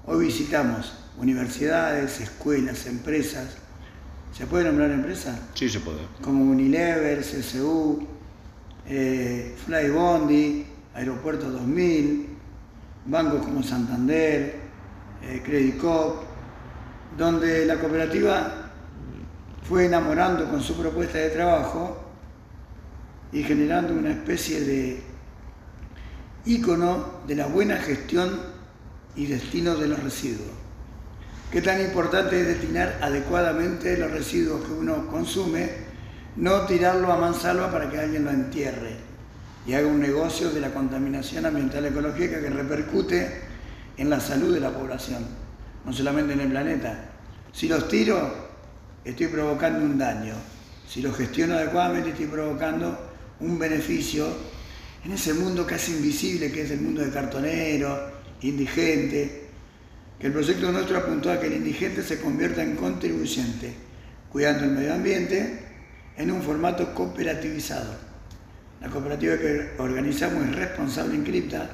Hoy 0.06 0.26
visitamos 0.26 0.94
universidades, 1.18 2.20
escuelas, 2.20 2.86
empresas. 2.86 3.58
¿Se 4.38 4.46
puede 4.46 4.66
nombrar 4.66 4.92
empresas? 4.92 5.40
Sí, 5.54 5.70
se 5.70 5.80
puede. 5.80 6.00
Como 6.22 6.44
Unilever, 6.44 7.22
CSU, 7.22 8.06
eh, 8.88 9.56
Flybondi, 9.66 10.66
Aeropuerto 10.94 11.50
2000, 11.50 12.28
bancos 13.06 13.46
como 13.46 13.64
Santander, 13.64 14.60
eh, 15.24 15.42
Credit 15.44 15.78
donde 17.18 17.66
la 17.66 17.76
cooperativa 17.76 18.72
fue 19.68 19.86
enamorando 19.86 20.50
con 20.50 20.62
su 20.62 20.76
propuesta 20.76 21.18
de 21.18 21.30
trabajo 21.30 21.98
y 23.32 23.44
generando 23.44 23.94
una 23.94 24.12
especie 24.12 24.62
de 24.62 25.04
ícono 26.46 27.22
de 27.28 27.36
la 27.36 27.48
buena 27.48 27.78
gestión 27.78 28.40
y 29.16 29.26
destino 29.26 29.76
de 29.76 29.88
los 29.88 30.04
residuos. 30.04 30.52
Qué 31.52 31.62
tan 31.62 31.82
importante 31.82 32.40
es 32.40 32.48
destinar 32.48 33.00
adecuadamente 33.02 33.98
los 33.98 34.12
residuos 34.12 34.66
que 34.66 34.74
uno 34.74 35.08
consume, 35.08 35.70
no 36.36 36.66
tirarlo 36.66 37.12
a 37.12 37.18
mansalva 37.18 37.72
para 37.72 37.90
que 37.90 38.00
alguien 38.00 38.26
lo 38.26 38.32
entierre 38.32 38.98
y 39.66 39.74
haga 39.74 39.88
un 39.88 40.00
negocio 40.00 40.52
de 40.52 40.62
la 40.62 40.74
contaminación 40.74 41.46
ambiental 41.46 41.86
ecológica 41.86 42.40
que 42.40 42.50
repercute 42.50 43.42
en 43.98 44.10
la 44.10 44.20
salud 44.20 44.54
de 44.54 44.60
la 44.60 44.72
población, 44.72 45.26
no 45.86 45.94
solamente 45.94 46.34
en 46.34 46.42
el 46.42 46.50
planeta. 46.50 47.12
Si 47.54 47.68
los 47.68 47.88
tiro, 47.88 48.34
estoy 49.04 49.28
provocando 49.28 49.86
un 49.86 49.98
daño. 49.98 50.34
Si 50.88 51.02
los 51.02 51.16
gestiono 51.16 51.56
adecuadamente, 51.56 52.10
estoy 52.10 52.26
provocando 52.26 53.12
un 53.40 53.60
beneficio 53.60 54.28
en 55.04 55.12
ese 55.12 55.34
mundo 55.34 55.66
casi 55.66 55.94
invisible 55.94 56.52
que 56.52 56.64
es 56.64 56.72
el 56.72 56.82
mundo 56.82 57.02
de 57.02 57.12
cartonero, 57.12 58.12
indigente, 58.42 59.50
que 60.20 60.28
el 60.28 60.34
proyecto 60.34 60.72
nuestro 60.72 60.98
apuntó 60.98 61.32
a 61.32 61.40
que 61.40 61.48
el 61.48 61.54
indigente 61.54 62.02
se 62.02 62.20
convierta 62.20 62.64
en 62.64 62.76
contribuyente, 62.76 63.74
cuidando 64.32 64.64
el 64.64 64.72
medio 64.72 64.94
ambiente 64.94 65.60
en 66.18 66.32
un 66.32 66.42
formato 66.42 66.94
cooperativizado. 66.94 67.96
La 68.82 68.90
cooperativa 68.90 69.38
que 69.38 69.72
organizamos 69.78 70.46
es 70.48 70.56
responsable 70.56 71.16
en 71.16 71.24
cripta, 71.24 71.70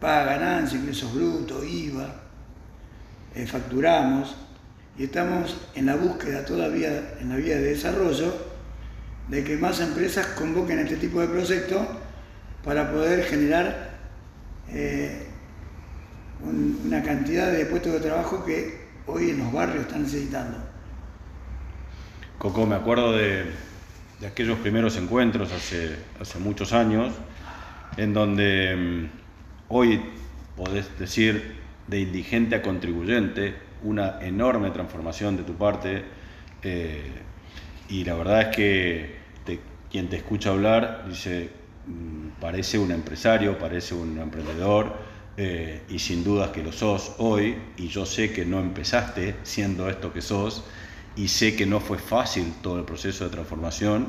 paga 0.00 0.36
ganancias, 0.36 0.80
ingresos 0.80 1.14
brutos, 1.14 1.64
IVA, 1.64 2.23
eh, 3.34 3.46
facturamos 3.46 4.34
y 4.96 5.04
estamos 5.04 5.56
en 5.74 5.86
la 5.86 5.96
búsqueda 5.96 6.44
todavía 6.44 7.14
en 7.20 7.28
la 7.28 7.36
vía 7.36 7.56
de 7.56 7.70
desarrollo 7.70 8.32
de 9.28 9.42
que 9.42 9.56
más 9.56 9.80
empresas 9.80 10.26
convoquen 10.28 10.78
este 10.78 10.96
tipo 10.96 11.20
de 11.20 11.28
proyectos 11.28 11.86
para 12.62 12.90
poder 12.90 13.24
generar 13.24 13.90
eh, 14.68 15.26
una 16.42 17.02
cantidad 17.02 17.50
de 17.50 17.66
puestos 17.66 17.94
de 17.94 18.00
trabajo 18.00 18.44
que 18.44 18.84
hoy 19.06 19.30
en 19.30 19.38
los 19.38 19.52
barrios 19.52 19.86
están 19.86 20.02
necesitando. 20.02 20.58
Coco, 22.38 22.66
me 22.66 22.76
acuerdo 22.76 23.12
de, 23.12 23.46
aquellos 24.26 24.58
primeros 24.58 24.96
encuentros 24.96 25.52
hace, 25.52 25.96
hace 26.20 26.38
muchos 26.38 26.72
años, 26.72 27.14
en 27.96 28.12
donde 28.12 28.76
mm, 28.76 29.10
hoy 29.68 30.00
podés 30.56 30.86
decir 30.98 31.63
de 31.86 32.00
indigente 32.00 32.56
a 32.56 32.62
contribuyente, 32.62 33.54
una 33.82 34.20
enorme 34.20 34.70
transformación 34.70 35.36
de 35.36 35.42
tu 35.42 35.54
parte. 35.54 36.04
Eh, 36.62 37.02
y 37.88 38.04
la 38.04 38.14
verdad 38.14 38.40
es 38.42 38.56
que 38.56 39.24
quien 39.94 40.08
te 40.08 40.16
escucha 40.16 40.50
hablar 40.50 41.04
dice, 41.08 41.50
mm, 41.86 42.40
parece 42.40 42.80
un 42.80 42.90
empresario, 42.90 43.56
parece 43.56 43.94
un 43.94 44.18
emprendedor, 44.18 44.92
eh, 45.36 45.82
y 45.88 46.00
sin 46.00 46.24
dudas 46.24 46.50
que 46.50 46.64
lo 46.64 46.72
sos 46.72 47.14
hoy, 47.18 47.54
y 47.76 47.86
yo 47.86 48.04
sé 48.04 48.32
que 48.32 48.44
no 48.44 48.58
empezaste 48.58 49.36
siendo 49.44 49.88
esto 49.88 50.12
que 50.12 50.20
sos, 50.20 50.64
y 51.14 51.28
sé 51.28 51.54
que 51.54 51.64
no 51.64 51.78
fue 51.78 51.98
fácil 51.98 52.54
todo 52.60 52.80
el 52.80 52.84
proceso 52.84 53.22
de 53.22 53.30
transformación, 53.30 54.08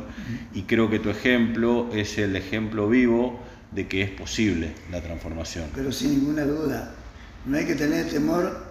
y 0.56 0.64
creo 0.64 0.90
que 0.90 0.98
tu 0.98 1.12
ejemplo 1.12 1.88
es 1.94 2.18
el 2.18 2.36
ejemplo 2.36 2.90
vivo 2.90 3.40
de 3.72 3.88
que 3.88 4.02
es 4.02 4.10
posible 4.10 4.74
la 4.92 5.02
transformación. 5.02 5.70
Pero 5.76 5.92
sin 5.92 6.18
ninguna 6.18 6.46
duda, 6.46 6.96
no 7.46 7.58
hay 7.58 7.66
que 7.66 7.76
tener 7.76 8.10
temor 8.10 8.66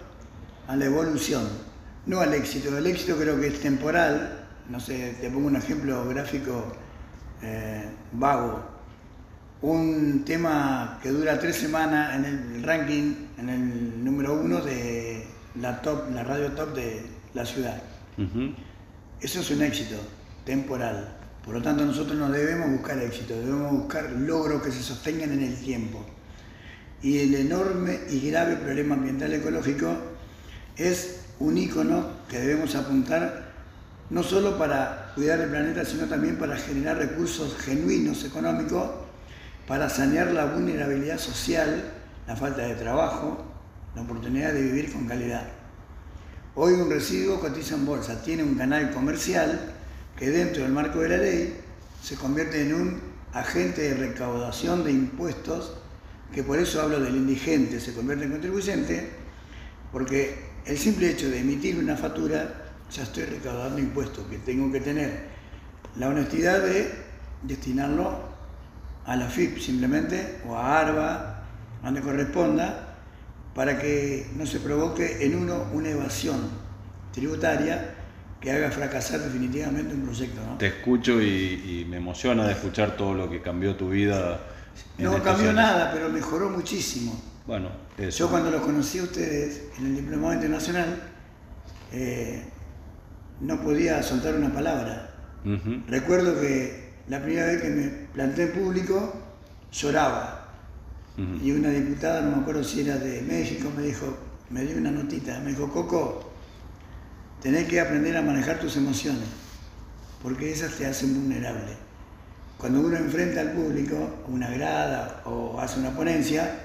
a 0.67 0.75
la 0.75 0.85
evolución, 0.85 1.47
no 2.05 2.19
al 2.19 2.33
éxito. 2.33 2.77
El 2.77 2.87
éxito 2.87 3.15
creo 3.17 3.39
que 3.39 3.47
es 3.47 3.59
temporal, 3.59 4.47
no 4.69 4.79
sé, 4.79 5.15
te 5.21 5.29
pongo 5.29 5.47
un 5.47 5.55
ejemplo 5.55 6.07
gráfico 6.07 6.73
eh, 7.41 7.85
vago. 8.13 8.75
Un 9.61 10.23
tema 10.25 10.99
que 11.01 11.09
dura 11.09 11.39
tres 11.39 11.55
semanas 11.55 12.15
en 12.15 12.25
el 12.25 12.63
ranking, 12.63 13.15
en 13.37 13.49
el 13.49 14.03
número 14.03 14.33
uno 14.33 14.61
de 14.61 15.25
la, 15.59 15.81
top, 15.81 16.11
la 16.13 16.23
radio 16.23 16.51
top 16.51 16.75
de 16.75 17.05
la 17.33 17.45
ciudad. 17.45 17.81
Eso 19.21 19.39
es 19.39 19.51
un 19.51 19.61
éxito 19.63 19.95
temporal. 20.43 21.17
Por 21.43 21.53
lo 21.53 21.61
tanto, 21.61 21.85
nosotros 21.85 22.17
no 22.17 22.29
debemos 22.29 22.69
buscar 22.71 22.99
éxito, 22.99 23.35
debemos 23.35 23.71
buscar 23.71 24.11
logros 24.11 24.61
que 24.61 24.71
se 24.71 24.81
sostengan 24.81 25.31
en 25.31 25.43
el 25.43 25.55
tiempo. 25.55 26.05
Y 27.05 27.19
el 27.19 27.35
enorme 27.35 27.99
y 28.09 28.31
grave 28.31 28.55
problema 28.55 28.95
ambiental 28.95 29.31
ecológico 29.31 29.95
es 30.75 31.19
un 31.37 31.55
icono 31.55 32.03
que 32.27 32.39
debemos 32.39 32.73
apuntar 32.73 33.53
no 34.09 34.23
solo 34.23 34.57
para 34.57 35.11
cuidar 35.13 35.39
el 35.39 35.51
planeta, 35.51 35.85
sino 35.85 36.07
también 36.07 36.39
para 36.39 36.57
generar 36.57 36.97
recursos 36.97 37.57
genuinos 37.59 38.23
económicos, 38.23 38.89
para 39.67 39.87
sanear 39.87 40.31
la 40.31 40.45
vulnerabilidad 40.45 41.19
social, 41.19 41.93
la 42.25 42.35
falta 42.35 42.63
de 42.63 42.73
trabajo, 42.73 43.37
la 43.95 44.01
oportunidad 44.01 44.53
de 44.53 44.63
vivir 44.63 44.91
con 44.91 45.05
calidad. 45.05 45.47
Hoy 46.55 46.73
un 46.73 46.89
residuo 46.89 47.39
cotiza 47.39 47.75
en 47.75 47.85
bolsa, 47.85 48.23
tiene 48.23 48.41
un 48.41 48.55
canal 48.55 48.89
comercial 48.89 49.75
que 50.17 50.31
dentro 50.31 50.63
del 50.63 50.71
marco 50.71 51.01
de 51.01 51.09
la 51.09 51.17
ley 51.17 51.55
se 52.01 52.15
convierte 52.15 52.63
en 52.63 52.73
un 52.73 52.99
agente 53.31 53.93
de 53.93 53.93
recaudación 53.93 54.83
de 54.83 54.91
impuestos, 54.91 55.84
que 56.33 56.43
por 56.43 56.59
eso 56.59 56.81
hablo 56.81 56.99
del 56.99 57.15
indigente, 57.15 57.79
se 57.79 57.93
convierte 57.93 58.25
en 58.25 58.31
contribuyente, 58.31 59.09
porque 59.91 60.35
el 60.65 60.77
simple 60.77 61.11
hecho 61.11 61.29
de 61.29 61.39
emitir 61.39 61.77
una 61.77 61.95
factura 61.95 62.65
ya 62.91 63.03
estoy 63.03 63.23
recaudando 63.23 63.79
impuestos, 63.79 64.25
que 64.27 64.37
tengo 64.39 64.71
que 64.71 64.79
tener 64.79 65.25
la 65.97 66.09
honestidad 66.09 66.61
de 66.61 66.91
destinarlo 67.43 68.35
a 69.05 69.15
la 69.15 69.27
FIP 69.27 69.59
simplemente, 69.59 70.41
o 70.47 70.55
a 70.55 70.79
ARBA, 70.79 71.43
donde 71.83 72.01
corresponda, 72.01 72.95
para 73.53 73.79
que 73.79 74.27
no 74.35 74.45
se 74.45 74.59
provoque 74.59 75.25
en 75.25 75.35
uno 75.35 75.67
una 75.71 75.89
evasión 75.89 76.49
tributaria 77.13 77.95
que 78.41 78.51
haga 78.51 78.69
fracasar 78.69 79.21
definitivamente 79.21 79.93
un 79.93 80.01
proyecto. 80.01 80.41
Te 80.59 80.67
escucho 80.67 81.21
y, 81.21 81.85
me 81.89 81.97
emociona 81.97 82.45
de 82.45 82.53
escuchar 82.53 82.95
todo 82.97 83.13
lo 83.13 83.29
que 83.29 83.41
cambió 83.41 83.75
tu 83.75 83.89
vida. 83.89 84.39
No 84.97 85.21
cambió 85.23 85.53
nada, 85.53 85.91
pero 85.93 86.09
mejoró 86.09 86.49
muchísimo. 86.49 87.19
Bueno, 87.45 87.69
Yo 88.09 88.29
cuando 88.29 88.49
los 88.49 88.61
conocí 88.61 88.97
a 88.99 89.03
ustedes 89.03 89.63
en 89.77 89.85
el 89.85 89.95
Diplomado 89.97 90.33
Internacional, 90.33 91.01
eh, 91.91 92.43
no 93.41 93.61
podía 93.61 94.01
soltar 94.03 94.35
una 94.35 94.51
palabra. 94.53 95.11
Recuerdo 95.87 96.39
que 96.41 96.93
la 97.07 97.21
primera 97.21 97.45
vez 97.45 97.61
que 97.61 97.69
me 97.69 97.87
planté 98.13 98.43
en 98.43 98.51
público 98.51 99.13
lloraba. 99.71 100.41
Y 101.41 101.51
una 101.51 101.69
diputada, 101.69 102.21
no 102.21 102.35
me 102.35 102.41
acuerdo 102.41 102.63
si 102.63 102.81
era 102.81 102.97
de 102.97 103.21
México, 103.21 103.71
me 103.75 103.83
dijo, 103.83 104.17
me 104.49 104.65
dio 104.65 104.77
una 104.77 104.91
notita, 104.91 105.39
me 105.39 105.51
dijo, 105.51 105.71
Coco, 105.71 106.33
tenés 107.41 107.69
que 107.69 107.79
aprender 107.79 108.17
a 108.17 108.21
manejar 108.21 108.59
tus 108.59 108.75
emociones, 108.75 109.23
porque 110.21 110.51
esas 110.51 110.73
te 110.73 110.85
hacen 110.85 111.13
vulnerable. 111.13 111.77
Cuando 112.57 112.79
uno 112.79 112.95
enfrenta 112.95 113.41
al 113.41 113.51
público, 113.51 114.23
una 114.27 114.49
grada 114.49 115.21
o 115.25 115.59
hace 115.59 115.79
una 115.79 115.91
ponencia, 115.91 116.59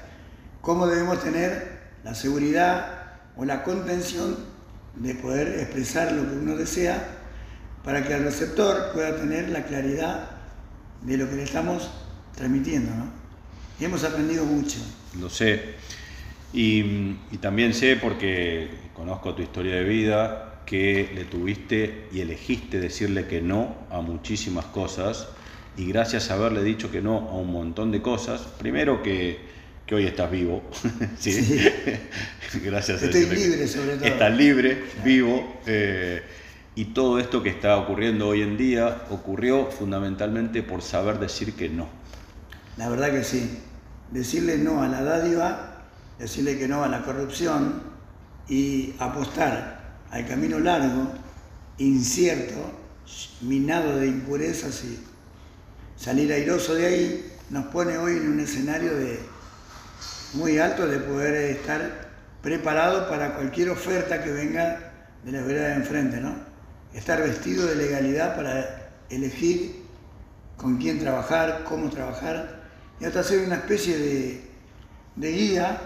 ¿cómo 0.61 0.87
debemos 0.87 1.23
tener 1.23 1.81
la 2.05 2.15
seguridad 2.15 3.19
o 3.37 3.45
la 3.45 3.63
contención 3.63 4.37
de 4.97 5.15
poder 5.15 5.61
expresar 5.61 6.13
lo 6.13 6.29
que 6.29 6.37
uno 6.37 6.57
desea 6.57 7.19
para 7.85 8.05
que 8.05 8.15
el 8.15 8.25
receptor 8.25 8.93
pueda 8.93 9.17
tener 9.17 9.49
la 9.49 9.65
claridad 9.65 10.31
de 11.03 11.17
lo 11.17 11.29
que 11.29 11.37
le 11.37 11.43
estamos 11.45 11.91
transmitiendo, 12.37 12.95
¿no? 12.95 13.11
Y 13.79 13.85
hemos 13.85 14.05
aprendido 14.05 14.45
mucho. 14.45 14.79
Lo 15.19 15.31
sé. 15.31 15.75
Y, 16.53 17.17
y 17.31 17.39
también 17.41 17.73
sé, 17.73 17.97
porque 17.97 18.71
conozco 18.95 19.35
tu 19.35 19.43
historia 19.43 19.77
de 19.77 19.85
vida, 19.85 20.63
que 20.67 21.11
le 21.15 21.25
tuviste 21.25 22.09
y 22.13 22.21
elegiste 22.21 22.79
decirle 22.79 23.27
que 23.27 23.41
no 23.41 23.75
a 23.91 24.01
muchísimas 24.03 24.67
cosas 24.67 25.29
y 25.81 25.87
gracias 25.87 26.31
a 26.31 26.35
haberle 26.35 26.63
dicho 26.63 26.91
que 26.91 27.01
no 27.01 27.17
a 27.17 27.37
un 27.37 27.51
montón 27.51 27.91
de 27.91 28.03
cosas, 28.03 28.43
primero 28.59 29.03
que, 29.03 29.39
que 29.87 29.95
hoy 29.95 30.05
estás 30.05 30.31
vivo, 30.31 30.63
¿sí? 31.19 31.59
gracias 32.63 33.03
a 33.03 33.07
Estoy 33.07 33.25
libre 33.25 33.67
sobre 33.67 33.97
todo. 33.97 34.05
Estás 34.05 34.37
libre, 34.37 34.85
vivo, 35.03 35.61
eh, 35.67 36.23
y 36.75 36.87
todo 36.87 37.19
esto 37.19 37.43
que 37.43 37.49
está 37.49 37.79
ocurriendo 37.79 38.29
hoy 38.29 38.43
en 38.43 38.59
día 38.59 39.07
ocurrió 39.09 39.71
fundamentalmente 39.71 40.63
por 40.63 40.83
saber 40.83 41.19
decir 41.19 41.55
que 41.55 41.71
no. 41.71 41.89
La 42.77 42.91
verdad 42.91 43.11
que 43.11 43.25
sí, 43.25 43.59
decirle 44.11 44.59
no 44.59 44.83
a 44.83 44.89
la 44.89 45.03
dádiva, 45.03 45.87
decirle 46.19 46.59
que 46.59 46.69
no 46.69 46.85
a 46.85 46.89
la 46.89 47.03
corrupción 47.05 47.83
y 48.51 48.93
apostar 48.99 49.97
al 50.11 50.27
camino 50.27 50.59
largo, 50.59 51.11
incierto, 51.79 52.71
minado 53.41 53.97
de 53.97 54.09
impurezas 54.09 54.85
y 54.85 55.10
salir 56.01 56.33
airoso 56.33 56.75
de 56.75 56.87
ahí 56.87 57.33
nos 57.51 57.67
pone 57.67 57.99
hoy 57.99 58.17
en 58.17 58.33
un 58.33 58.41
escenario 58.41 58.97
de 58.97 59.21
muy 60.33 60.59
alto 60.59 60.87
de 60.87 60.99
poder 60.99 61.35
estar 61.57 62.09
preparado 62.43 63.09
para 63.09 63.35
cualquier 63.35 63.69
oferta 63.69 64.25
que 64.25 64.31
venga 64.31 64.93
de 65.25 65.33
la 65.33 65.43
vereda 65.43 65.69
de 65.69 65.75
enfrente, 65.75 66.17
¿no? 66.19 66.35
Estar 66.95 67.23
vestido 67.23 67.67
de 67.67 67.77
legalidad 67.77 68.35
para 68.35 68.93
elegir 69.11 69.83
con 70.57 70.79
quién 70.79 70.99
trabajar, 70.99 71.65
cómo 71.65 71.91
trabajar, 71.91 72.63
y 72.99 73.05
hasta 73.05 73.23
ser 73.23 73.45
una 73.47 73.57
especie 73.57 73.99
de, 73.99 75.31
guía 75.31 75.81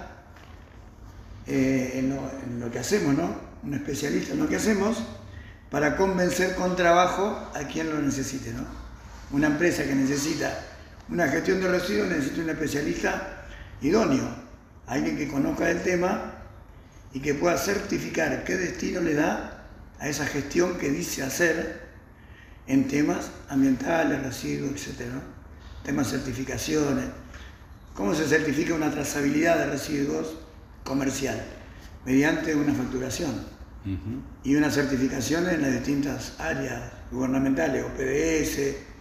eh, 1.46 1.92
en, 1.94 2.10
lo, 2.10 2.16
en, 2.44 2.60
lo, 2.60 2.70
que 2.70 2.78
hacemos, 2.78 3.14
¿no? 3.16 3.34
Un 3.64 3.74
especialista 3.74 4.34
en 4.34 4.40
lo 4.40 4.48
que 4.48 4.56
hacemos, 4.56 5.02
para 5.70 5.96
convencer 5.96 6.54
con 6.54 6.76
trabajo 6.76 7.50
a 7.54 7.66
quien 7.66 7.90
lo 7.90 8.00
necesite, 8.00 8.52
¿no? 8.52 8.84
Una 9.30 9.48
empresa 9.48 9.84
que 9.84 9.94
necesita 9.94 10.64
una 11.08 11.28
gestión 11.28 11.60
de 11.60 11.68
residuos 11.68 12.08
necesita 12.08 12.42
un 12.42 12.50
especialista 12.50 13.46
idóneo, 13.82 14.26
alguien 14.86 15.16
que 15.16 15.28
conozca 15.28 15.70
el 15.70 15.82
tema 15.82 16.32
y 17.12 17.20
que 17.20 17.34
pueda 17.34 17.58
certificar 17.58 18.44
qué 18.44 18.56
destino 18.56 19.00
le 19.00 19.14
da 19.14 19.66
a 19.98 20.08
esa 20.08 20.26
gestión 20.26 20.78
que 20.78 20.90
dice 20.90 21.22
hacer 21.22 21.84
en 22.66 22.88
temas 22.88 23.30
ambientales, 23.48 24.22
residuos, 24.22 24.72
etc. 24.86 25.10
Temas 25.84 26.08
certificaciones. 26.10 27.04
¿Cómo 27.94 28.14
se 28.14 28.26
certifica 28.26 28.74
una 28.74 28.90
trazabilidad 28.90 29.58
de 29.58 29.66
residuos 29.66 30.34
comercial? 30.82 31.40
Mediante 32.04 32.54
una 32.54 32.74
facturación 32.74 33.54
y 34.42 34.56
una 34.56 34.70
certificación 34.70 35.48
en 35.48 35.60
las 35.60 35.72
distintas 35.72 36.34
áreas 36.38 36.82
gubernamentales, 37.10 37.84
OPDS, 37.84 38.93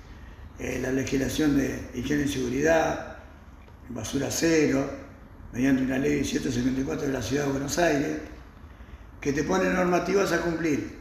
eh, 0.60 0.80
la 0.82 0.92
legislación 0.92 1.58
de 1.58 1.90
higiene 1.94 2.24
y 2.24 2.28
seguridad, 2.28 3.18
basura 3.90 4.28
cero, 4.30 4.90
mediante 5.52 5.84
una 5.84 5.98
ley 5.98 6.24
154 6.24 7.08
de 7.08 7.14
la 7.14 7.22
Ciudad 7.22 7.46
de 7.46 7.52
Buenos 7.52 7.78
Aires, 7.78 8.18
que 9.20 9.34
te 9.34 9.44
pone 9.44 9.70
normativas 9.70 10.32
a 10.32 10.42
cumplir 10.42 10.98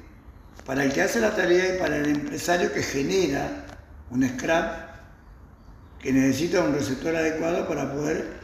para 0.64 0.84
el 0.84 0.92
que 0.92 1.02
hace 1.02 1.20
la 1.20 1.34
tarea 1.34 1.74
y 1.74 1.78
para 1.78 1.96
el 1.96 2.06
empresario 2.06 2.72
que 2.72 2.82
genera 2.82 3.66
un 4.10 4.28
scrap 4.28 4.90
que 5.98 6.12
necesita 6.12 6.62
un 6.62 6.74
receptor 6.74 7.14
adecuado 7.16 7.66
para 7.66 7.92
poder 7.92 8.40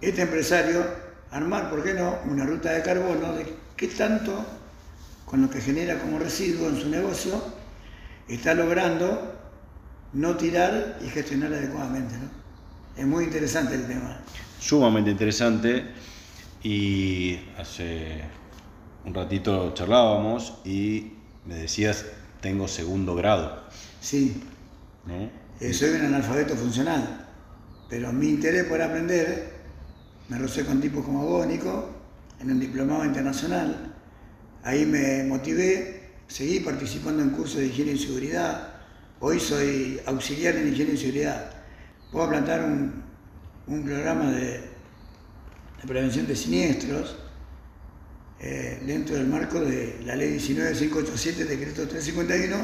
este 0.00 0.22
empresario 0.22 0.84
armar, 1.30 1.70
¿por 1.70 1.82
qué 1.82 1.94
no?, 1.94 2.18
una 2.26 2.44
ruta 2.44 2.72
de 2.72 2.82
carbono 2.82 3.34
de 3.34 3.54
qué 3.76 3.88
tanto 3.88 4.44
con 5.24 5.42
lo 5.42 5.50
que 5.50 5.60
genera 5.60 5.98
como 5.98 6.18
residuo 6.18 6.68
en 6.68 6.80
su 6.80 6.88
negocio 6.88 7.42
está 8.28 8.54
logrando 8.54 9.39
no 10.12 10.36
tirar 10.36 10.98
y 11.04 11.08
gestionar 11.08 11.52
adecuadamente. 11.52 12.14
¿no? 12.16 12.30
Es 12.96 13.06
muy 13.06 13.24
interesante 13.24 13.74
el 13.74 13.86
tema. 13.86 14.20
Sumamente 14.58 15.10
interesante 15.10 15.84
y 16.62 17.38
hace 17.56 18.20
un 19.04 19.14
ratito 19.14 19.72
charlábamos 19.74 20.58
y 20.64 21.12
me 21.46 21.54
decías, 21.54 22.04
tengo 22.40 22.68
segundo 22.68 23.14
grado. 23.14 23.64
Sí, 24.00 24.42
eh, 25.60 25.72
soy 25.72 25.90
un 25.90 26.02
analfabeto 26.02 26.54
funcional, 26.54 27.26
pero 27.88 28.12
mi 28.12 28.28
interés 28.28 28.64
por 28.64 28.80
aprender, 28.80 29.52
me 30.28 30.38
rocé 30.38 30.64
con 30.64 30.80
tipos 30.80 31.04
como 31.04 31.22
Agónico, 31.22 31.90
en 32.40 32.50
un 32.50 32.60
diplomado 32.60 33.04
internacional, 33.04 33.94
ahí 34.62 34.86
me 34.86 35.24
motivé, 35.24 36.10
seguí 36.28 36.60
participando 36.60 37.22
en 37.22 37.30
cursos 37.30 37.56
de 37.56 37.66
higiene 37.66 37.92
y 37.92 37.98
seguridad, 37.98 38.69
Hoy 39.22 39.38
soy 39.38 40.00
auxiliar 40.06 40.56
en 40.56 40.72
higiene 40.72 40.94
y 40.94 40.96
seguridad. 40.96 41.50
Puedo 42.10 42.30
plantar 42.30 42.64
un, 42.64 43.04
programa 43.84 44.30
de, 44.30 44.62
prevención 45.86 46.26
de 46.26 46.34
siniestros 46.34 47.16
eh, 48.40 48.80
dentro 48.86 49.16
del 49.16 49.26
marco 49.26 49.60
de 49.60 50.00
la 50.06 50.16
ley 50.16 50.30
19587, 50.30 51.44
decreto 51.44 51.86
351, 51.86 52.56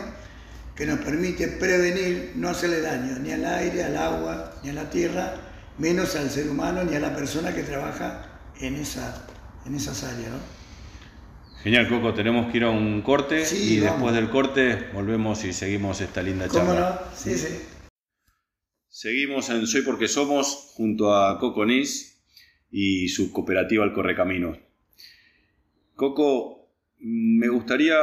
que 0.75 0.87
nos 0.87 0.99
permite 1.01 1.47
prevenir, 1.49 2.33
no 2.37 2.49
hacerle 2.49 2.81
daño 2.81 3.19
ni 3.19 3.33
al 3.33 3.45
aire, 3.45 3.85
al 3.85 3.97
agua, 3.99 4.55
ni 4.63 4.71
a 4.71 4.73
la 4.73 4.89
tierra, 4.89 5.35
menos 5.77 6.17
al 6.17 6.31
ser 6.31 6.49
humano 6.49 6.85
ni 6.85 6.97
a 6.97 7.01
la 7.01 7.15
persona 7.15 7.55
que 7.55 7.65
trabaja 7.65 8.41
en, 8.61 8.77
esa, 8.77 9.27
en 9.67 9.75
esas 9.75 10.05
áreas. 10.05 10.33
Genial, 11.63 11.89
Coco, 11.89 12.15
tenemos 12.15 12.51
que 12.51 12.59
ir 12.59 12.65
a 12.65 12.71
un 12.71 13.03
corte 13.03 13.43
y 13.53 13.77
después 13.77 14.15
del 14.15 14.31
corte 14.31 14.89
volvemos 14.93 15.45
y 15.45 15.53
seguimos 15.53 16.01
esta 16.01 16.23
linda 16.23 16.49
charla. 16.49 17.01
No? 17.05 17.17
Sí, 17.17 17.37
sí. 17.37 17.59
Seguimos 18.89 19.51
en 19.51 19.67
Soy 19.67 19.83
Porque 19.83 20.09
Somos 20.09 20.73
junto 20.75 21.15
a 21.15 21.39
Coco 21.39 21.67
Nis 21.67 22.23
y 22.71 23.09
su 23.09 23.33
cooperativa 23.33 23.85
El 23.85 23.93
Correcaminos. 23.93 24.59
Coco, 25.95 26.71
me 26.99 27.49
gustaría 27.49 27.97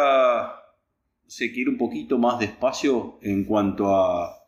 seguir 1.26 1.70
un 1.70 1.78
poquito 1.78 2.18
más 2.18 2.39
despacio 2.39 3.18
en 3.22 3.44
cuanto 3.44 3.96
a 3.96 4.44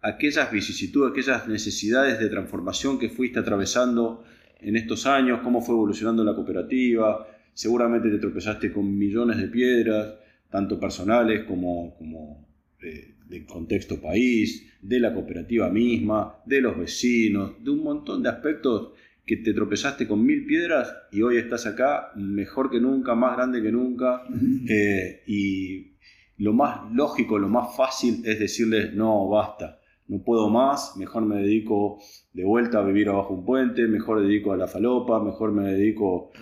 aquellas 0.00 0.50
vicisitudes, 0.50 1.12
aquellas 1.12 1.48
necesidades 1.48 2.18
de 2.18 2.28
transformación 2.28 2.98
que 2.98 3.08
fuiste 3.08 3.38
atravesando 3.38 4.24
en 4.60 4.76
estos 4.76 5.06
años, 5.06 5.40
cómo 5.42 5.60
fue 5.62 5.74
evolucionando 5.74 6.24
la 6.24 6.34
cooperativa, 6.34 7.26
seguramente 7.54 8.10
te 8.10 8.18
tropezaste 8.18 8.72
con 8.72 8.96
millones 8.96 9.38
de 9.38 9.48
piedras, 9.48 10.14
tanto 10.50 10.78
personales 10.78 11.44
como, 11.44 11.94
como 11.96 12.46
eh, 12.82 13.14
del 13.28 13.46
contexto 13.46 14.00
país, 14.00 14.70
de 14.80 15.00
la 15.00 15.14
cooperativa 15.14 15.70
misma, 15.70 16.36
de 16.44 16.60
los 16.60 16.78
vecinos, 16.78 17.62
de 17.62 17.70
un 17.70 17.82
montón 17.82 18.22
de 18.22 18.28
aspectos 18.28 18.92
que 19.24 19.36
te 19.36 19.54
tropezaste 19.54 20.06
con 20.06 20.24
mil 20.24 20.44
piedras 20.44 20.94
y 21.12 21.22
hoy 21.22 21.36
estás 21.36 21.66
acá 21.66 22.10
mejor 22.16 22.70
que 22.70 22.80
nunca, 22.80 23.14
más 23.14 23.36
grande 23.36 23.62
que 23.62 23.70
nunca. 23.72 24.22
Eh, 24.68 25.22
y 25.26 25.92
lo 26.38 26.52
más 26.52 26.92
lógico, 26.92 27.38
lo 27.38 27.48
más 27.48 27.76
fácil 27.76 28.22
es 28.24 28.40
decirles, 28.40 28.92
no, 28.94 29.28
basta, 29.28 29.80
no 30.08 30.22
puedo 30.22 30.50
más, 30.50 30.96
mejor 30.96 31.24
me 31.24 31.36
dedico 31.36 32.00
de 32.32 32.44
vuelta 32.44 32.80
a 32.80 32.82
vivir 32.82 33.08
abajo 33.08 33.34
un 33.34 33.44
puente, 33.44 33.86
mejor 33.86 34.20
me 34.20 34.26
dedico 34.26 34.52
a 34.52 34.56
la 34.56 34.66
falopa, 34.66 35.22
mejor 35.22 35.52
me 35.52 35.72
dedico 35.72 36.32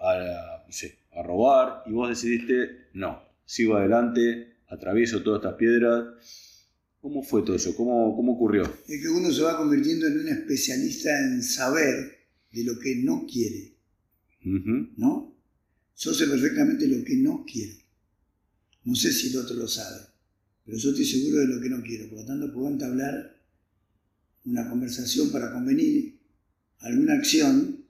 a, 0.00 0.59
a 1.12 1.22
robar, 1.22 1.82
y 1.86 1.92
vos 1.92 2.08
decidiste, 2.08 2.88
no, 2.94 3.22
sigo 3.44 3.76
adelante, 3.76 4.56
atravieso 4.68 5.22
todas 5.22 5.40
estas 5.40 5.54
piedras. 5.56 6.68
¿Cómo 7.00 7.22
fue 7.22 7.42
todo 7.42 7.56
eso? 7.56 7.74
¿Cómo, 7.74 8.14
cómo 8.14 8.32
ocurrió? 8.32 8.62
Es 8.86 9.00
que 9.00 9.08
uno 9.08 9.30
se 9.32 9.42
va 9.42 9.56
convirtiendo 9.56 10.06
en 10.06 10.20
un 10.20 10.28
especialista 10.28 11.10
en 11.18 11.42
saber 11.42 12.18
de 12.52 12.64
lo 12.64 12.78
que 12.78 12.96
no 12.96 13.26
quiere. 13.26 13.74
¿No? 14.42 15.34
Yo 15.96 16.14
sé 16.14 16.26
perfectamente 16.26 16.86
lo 16.86 17.04
que 17.04 17.16
no 17.16 17.44
quiero. 17.50 17.74
No 18.84 18.94
sé 18.94 19.12
si 19.12 19.28
el 19.28 19.38
otro 19.38 19.56
lo 19.56 19.68
sabe, 19.68 20.00
pero 20.64 20.78
yo 20.78 20.90
estoy 20.90 21.04
seguro 21.04 21.40
de 21.40 21.46
lo 21.46 21.60
que 21.60 21.68
no 21.68 21.82
quiero. 21.82 22.08
Por 22.08 22.20
lo 22.20 22.26
tanto, 22.26 22.52
puedo 22.52 22.68
entablar 22.68 23.36
una 24.44 24.68
conversación 24.68 25.30
para 25.30 25.52
convenir 25.52 26.18
alguna 26.78 27.14
acción 27.14 27.84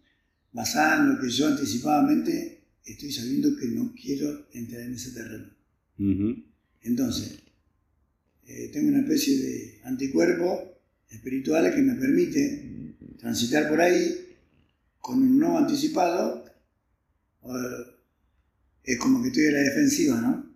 basada 0.52 1.02
en 1.02 1.14
lo 1.14 1.20
que 1.20 1.30
yo 1.30 1.46
anticipadamente 1.46 2.59
estoy 2.84 3.12
sabiendo 3.12 3.56
que 3.56 3.66
no 3.66 3.94
quiero 3.94 4.48
entrar 4.52 4.82
en 4.82 4.94
ese 4.94 5.12
terreno. 5.12 5.50
Entonces, 6.82 7.40
eh, 8.46 8.70
tengo 8.72 8.88
una 8.88 9.00
especie 9.00 9.36
de 9.38 9.80
anticuerpo 9.84 10.80
espiritual 11.10 11.74
que 11.74 11.82
me 11.82 11.94
permite 11.94 12.96
transitar 13.18 13.68
por 13.68 13.80
ahí 13.80 14.36
con 14.98 15.22
un 15.22 15.38
no 15.38 15.58
anticipado. 15.58 16.44
es 18.82 18.98
como 18.98 19.22
que 19.22 19.28
estoy 19.28 19.46
a 19.46 19.52
la 19.52 19.60
defensiva, 19.60 20.20
¿no? 20.20 20.50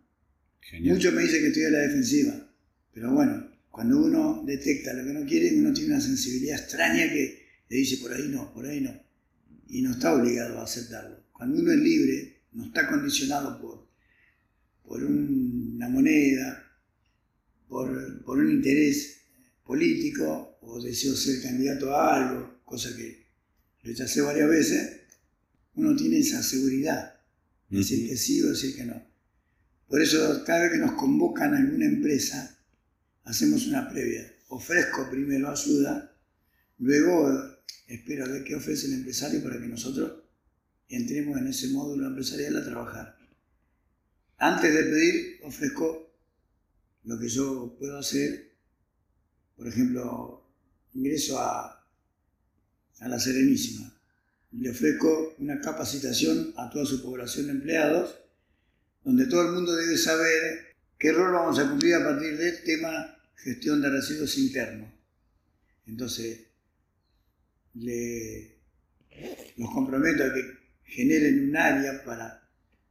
Muchos 0.80 1.12
me 1.12 1.22
dicen 1.22 1.40
que 1.42 1.48
estoy 1.48 1.64
a 1.64 1.70
la 1.70 1.78
defensiva, 1.80 2.50
pero 2.92 3.12
bueno, 3.12 3.50
cuando 3.70 3.98
uno 3.98 4.42
detecta 4.46 4.92
lo 4.92 5.04
que 5.04 5.12
no 5.12 5.26
quiere, 5.26 5.56
uno 5.58 5.72
tiene 5.72 5.94
una 5.94 6.00
sensibilidad 6.00 6.58
extraña 6.58 7.12
que 7.12 7.44
le 7.68 7.76
dice 7.76 7.98
por 7.98 8.12
ahí 8.12 8.28
no, 8.28 8.52
por 8.52 8.66
ahí 8.66 8.80
no. 8.80 8.92
Y 9.68 9.82
no 9.82 9.92
está 9.92 10.14
obligado 10.14 10.60
a 10.60 10.64
aceptarlo. 10.64 11.23
Cuando 11.44 11.60
uno 11.60 11.72
es 11.72 11.78
libre, 11.78 12.42
no 12.52 12.64
está 12.64 12.88
condicionado 12.88 13.60
por, 13.60 13.86
por 14.82 15.04
una 15.04 15.90
moneda, 15.90 16.72
por, 17.68 18.24
por 18.24 18.38
un 18.38 18.50
interés 18.50 19.18
político 19.62 20.56
o 20.62 20.82
deseo 20.82 21.14
ser 21.14 21.42
candidato 21.42 21.94
a 21.94 22.16
algo, 22.16 22.60
cosa 22.64 22.96
que 22.96 23.26
rechacé 23.82 24.22
varias 24.22 24.48
veces, 24.48 25.00
uno 25.74 25.94
tiene 25.94 26.20
esa 26.20 26.42
seguridad, 26.42 27.14
decir 27.68 28.08
que 28.08 28.16
sí 28.16 28.40
o 28.40 28.48
decir 28.48 28.74
que 28.74 28.86
no. 28.86 29.06
Por 29.86 30.00
eso 30.00 30.42
cada 30.46 30.62
vez 30.62 30.72
que 30.72 30.78
nos 30.78 30.92
convocan 30.92 31.52
a 31.52 31.58
alguna 31.58 31.84
empresa, 31.84 32.58
hacemos 33.24 33.66
una 33.66 33.86
previa. 33.90 34.32
Ofrezco 34.48 35.10
primero 35.10 35.50
ayuda, 35.50 36.16
luego 36.78 37.58
espero 37.86 38.24
a 38.24 38.28
ver 38.28 38.44
qué 38.44 38.54
ofrece 38.54 38.86
el 38.86 38.94
empresario 38.94 39.42
para 39.42 39.60
que 39.60 39.68
nosotros 39.68 40.23
entremos 40.96 41.38
en 41.38 41.48
ese 41.48 41.68
módulo 41.68 42.06
empresarial 42.06 42.56
a 42.56 42.64
trabajar. 42.64 43.18
Antes 44.38 44.74
de 44.74 44.82
pedir, 44.82 45.40
ofrezco 45.42 46.10
lo 47.04 47.18
que 47.18 47.28
yo 47.28 47.76
puedo 47.78 47.98
hacer. 47.98 48.52
Por 49.56 49.68
ejemplo, 49.68 50.44
ingreso 50.94 51.38
a, 51.38 51.86
a 53.00 53.08
la 53.08 53.18
Serenísima 53.18 53.94
le 54.60 54.70
ofrezco 54.70 55.34
una 55.38 55.60
capacitación 55.60 56.52
a 56.56 56.70
toda 56.70 56.84
su 56.84 57.02
población 57.02 57.46
de 57.46 57.52
empleados, 57.52 58.16
donde 59.02 59.26
todo 59.26 59.48
el 59.48 59.52
mundo 59.52 59.74
debe 59.74 59.98
saber 59.98 60.74
qué 60.98 61.12
rol 61.12 61.32
vamos 61.32 61.58
a 61.58 61.68
cumplir 61.68 61.94
a 61.94 62.04
partir 62.04 62.36
del 62.38 62.62
tema 62.62 63.18
gestión 63.36 63.82
de 63.82 63.90
residuos 63.90 64.38
internos. 64.38 64.90
Entonces, 65.86 66.46
le, 67.74 68.58
los 69.56 69.70
comprometo 69.70 70.24
a 70.24 70.32
que 70.32 70.63
generen 70.84 71.48
un 71.48 71.56
área 71.56 72.04
para 72.04 72.48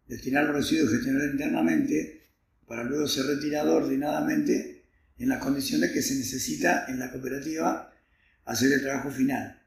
destinar 0.07 0.45
los 0.45 0.55
residuos 0.55 0.91
gestionados 0.91 1.31
internamente, 1.31 2.27
para 2.67 2.83
luego 2.83 3.07
ser 3.07 3.25
retirado 3.25 3.75
ordenadamente 3.75 4.83
en 5.17 5.29
las 5.29 5.39
condiciones 5.39 5.91
que 5.91 6.01
se 6.01 6.15
necesita 6.15 6.85
en 6.87 6.99
la 6.99 7.11
cooperativa 7.11 7.93
hacer 8.45 8.73
el 8.73 8.81
trabajo 8.81 9.11
final 9.11 9.63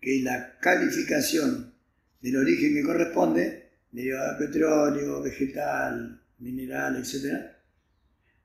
que 0.00 0.22
la 0.22 0.58
calificación 0.60 1.74
del 2.20 2.36
origen 2.36 2.74
que 2.74 2.82
corresponde, 2.82 3.70
derivado 3.90 4.38
de 4.38 4.46
petróleo, 4.46 5.22
vegetal, 5.22 6.22
mineral, 6.38 6.96
etc., 6.96 7.34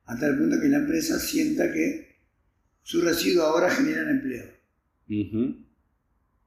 hasta 0.06 0.26
el 0.26 0.36
punto 0.36 0.60
que 0.60 0.68
la 0.68 0.78
empresa 0.78 1.18
sienta 1.18 1.72
que 1.72 2.16
su 2.82 3.00
residuo 3.00 3.44
ahora 3.44 3.70
generan 3.70 4.10
empleo. 4.10 4.46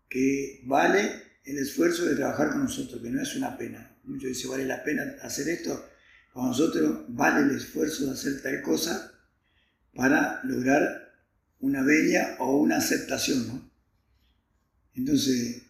Que 0.10 0.62
vale 0.66 1.27
el 1.47 1.57
esfuerzo 1.60 2.05
de 2.05 2.15
trabajar 2.15 2.49
con 2.49 2.63
nosotros, 2.63 3.01
que 3.01 3.10
no 3.10 3.21
es 3.21 3.36
una 3.36 3.57
pena. 3.57 3.95
Muchos 4.03 4.29
dicen, 4.29 4.51
vale 4.51 4.65
la 4.65 4.83
pena 4.83 5.15
hacer 5.21 5.47
esto. 5.47 5.89
Con 6.33 6.47
nosotros 6.47 7.05
vale 7.07 7.49
el 7.49 7.57
esfuerzo 7.57 8.05
de 8.05 8.12
hacer 8.12 8.41
tal 8.41 8.62
cosa 8.62 9.13
para 9.95 10.41
lograr 10.43 11.13
una 11.60 11.83
bella 11.83 12.36
o 12.39 12.57
una 12.57 12.77
aceptación. 12.77 13.47
¿no? 13.47 13.71
Entonces, 14.93 15.63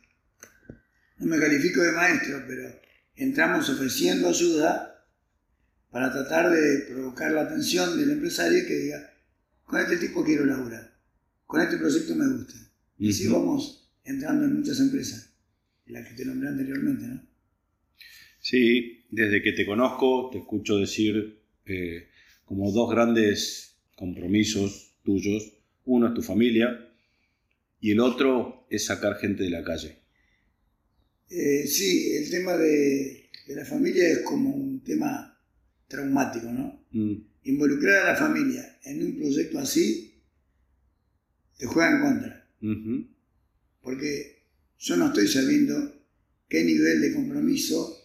no 1.20 1.28
me 1.28 1.40
califico 1.40 1.82
de 1.82 1.92
maestro, 1.92 2.44
pero 2.48 2.70
entramos 3.16 3.70
ofreciendo 3.70 4.30
ayuda 4.30 5.06
para 5.92 6.12
tratar 6.12 6.50
de 6.52 6.86
provocar 6.90 7.32
la 7.32 7.42
atención 7.42 7.98
del 7.98 8.12
empresario 8.12 8.66
que 8.66 8.76
diga, 8.76 9.14
con 9.64 9.80
este 9.80 9.98
tipo 9.98 10.24
quiero 10.24 10.46
laburar, 10.46 11.00
con 11.46 11.62
este 11.62 11.78
proyecto 11.78 12.16
me 12.16 12.28
gusta. 12.28 12.56
Y 12.98 13.12
así 13.12 13.28
vamos 13.28 13.92
entrando 14.04 14.46
en 14.46 14.56
muchas 14.56 14.80
empresas, 14.80 15.27
las 15.90 16.08
que 16.08 16.16
te 16.16 16.26
nombré 16.26 16.50
anteriormente, 16.50 17.06
¿no? 17.06 17.28
Sí, 18.40 19.06
desde 19.10 19.42
que 19.42 19.52
te 19.52 19.66
conozco 19.66 20.30
te 20.32 20.40
escucho 20.40 20.78
decir 20.78 21.40
eh, 21.66 22.08
como 22.46 22.72
dos 22.72 22.90
grandes 22.90 23.78
compromisos 23.96 24.96
tuyos. 25.04 25.54
Uno 25.86 26.08
es 26.08 26.14
tu 26.14 26.22
familia, 26.22 26.88
y 27.80 27.92
el 27.92 28.00
otro 28.00 28.66
es 28.70 28.86
sacar 28.86 29.18
gente 29.18 29.44
de 29.44 29.50
la 29.50 29.64
calle. 29.64 30.00
Eh, 31.30 31.68
sí, 31.68 32.16
el 32.16 32.30
tema 32.30 32.58
de, 32.58 33.30
la 33.48 33.66
familia 33.66 34.08
es 34.08 34.20
como 34.20 34.50
un 34.50 34.84
tema 34.84 35.40
traumático, 35.88 36.52
¿no? 36.52 36.86
Mm. 36.92 37.16
Involucrar 37.44 38.06
a 38.06 38.12
la 38.14 38.16
familia 38.16 38.80
en 38.84 39.06
un 39.06 39.16
proyecto 39.16 39.60
así 39.60 40.22
te 41.58 41.66
juega 41.66 41.92
en 41.92 42.02
contra. 42.02 42.50
Porque 43.82 44.37
yo 44.80 44.96
no 44.96 45.08
estoy 45.08 45.28
sabiendo 45.28 46.06
qué 46.48 46.64
nivel 46.64 47.02
de 47.02 47.14
compromiso 47.14 47.98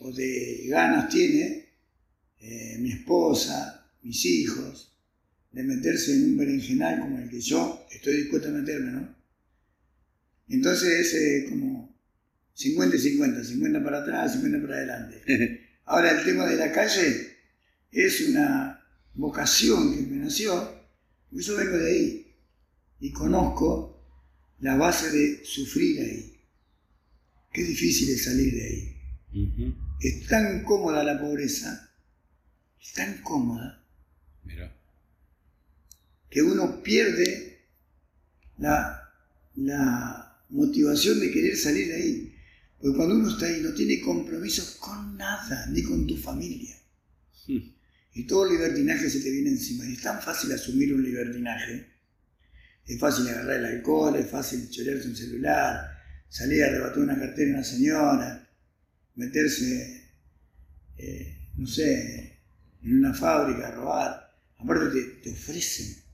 o 0.00 0.12
de 0.12 0.66
ganas 0.68 1.08
tiene 1.08 1.68
eh, 2.40 2.76
mi 2.80 2.92
esposa, 2.92 3.90
mis 4.02 4.24
hijos, 4.24 4.96
de 5.50 5.62
meterse 5.62 6.14
en 6.14 6.24
un 6.24 6.36
berenjenal 6.36 7.00
como 7.00 7.18
el 7.18 7.28
que 7.28 7.40
yo 7.40 7.86
estoy 7.90 8.16
dispuesto 8.16 8.48
a 8.48 8.52
meterme, 8.52 8.92
¿no? 8.92 9.16
Entonces 10.48 11.12
es 11.12 11.14
eh, 11.14 11.46
como 11.48 11.98
50 12.54 12.96
y 12.96 12.98
50, 12.98 13.44
50 13.44 13.84
para 13.84 13.98
atrás, 13.98 14.32
50 14.32 14.60
para 14.66 14.76
adelante. 14.76 15.22
Ahora 15.84 16.18
el 16.18 16.24
tema 16.24 16.46
de 16.46 16.56
la 16.56 16.72
calle 16.72 17.38
es 17.90 18.28
una 18.28 18.84
vocación 19.14 19.94
que 19.94 20.02
me 20.02 20.16
nació, 20.16 20.78
yo 21.30 21.56
vengo 21.56 21.76
de 21.76 21.90
ahí 21.90 22.34
y 23.00 23.12
conozco 23.12 23.97
la 24.60 24.76
base 24.76 25.10
de 25.10 25.44
sufrir 25.44 26.00
ahí. 26.00 26.40
Qué 27.52 27.62
difícil 27.64 28.10
es 28.10 28.24
salir 28.24 28.54
de 28.54 28.64
ahí. 28.64 28.94
Es 30.00 30.26
tan 30.26 30.64
cómoda 30.64 31.02
la 31.04 31.20
pobreza, 31.20 31.92
es 32.80 32.92
tan 32.92 33.22
cómoda, 33.22 33.84
que 36.30 36.42
uno 36.42 36.82
pierde 36.82 37.66
la, 38.58 39.12
la 39.56 40.44
motivación 40.50 41.20
de 41.20 41.30
querer 41.30 41.56
salir 41.56 41.88
de 41.88 41.94
ahí. 41.94 42.34
Porque 42.80 42.96
cuando 42.96 43.16
uno 43.16 43.30
está 43.30 43.46
ahí 43.46 43.60
no 43.60 43.72
tiene 43.72 44.00
compromiso 44.00 44.78
con 44.78 45.16
nada, 45.16 45.66
ni 45.66 45.82
con 45.82 46.06
tu 46.06 46.16
familia. 46.16 46.76
Hmm. 47.46 47.58
Y 48.14 48.24
todo 48.24 48.46
el 48.46 48.52
libertinaje 48.52 49.10
se 49.10 49.20
te 49.20 49.30
viene 49.30 49.50
encima. 49.50 49.84
Y 49.84 49.94
es 49.94 50.02
tan 50.02 50.20
fácil 50.20 50.52
asumir 50.52 50.94
un 50.94 51.02
libertinaje. 51.02 51.97
Es 52.88 52.98
fácil 52.98 53.28
agarrar 53.28 53.58
el 53.58 53.66
alcohol, 53.66 54.16
es 54.16 54.28
fácil 54.28 54.68
chorearse 54.70 55.08
un 55.08 55.16
celular, 55.16 55.96
salir 56.28 56.64
a 56.64 56.66
arrebatar 56.68 56.98
una 56.98 57.18
cartera 57.18 57.50
a 57.50 57.54
una 57.54 57.64
señora, 57.64 58.48
meterse, 59.14 60.10
eh, 60.96 61.50
no 61.56 61.66
sé, 61.66 62.40
en 62.82 62.98
una 62.98 63.14
fábrica 63.14 63.68
a 63.68 63.70
robar. 63.72 64.34
Aparte 64.58 65.00
te 65.22 65.32
ofrecen 65.32 66.08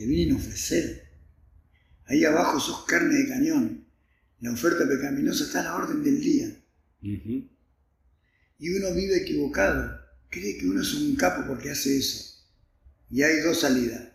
te 0.00 0.06
vienen 0.06 0.34
a 0.34 0.38
ofrecer. 0.38 1.10
Ahí 2.06 2.24
abajo 2.24 2.58
sos 2.58 2.86
carne 2.86 3.16
de 3.16 3.28
cañón. 3.28 3.84
La 4.40 4.50
oferta 4.50 4.88
pecaminosa 4.88 5.44
está 5.44 5.60
a 5.60 5.64
la 5.64 5.76
orden 5.76 6.02
del 6.02 6.18
día. 6.22 6.56
Y 8.58 8.70
uno 8.70 8.94
vive 8.94 9.18
equivocado. 9.18 10.00
Cree 10.30 10.56
que 10.56 10.66
uno 10.66 10.80
es 10.80 10.94
un 10.94 11.16
capo 11.16 11.46
porque 11.46 11.70
hace 11.70 11.98
eso. 11.98 12.46
Y 13.10 13.22
hay 13.22 13.40
dos 13.40 13.60
salidas. 13.60 14.08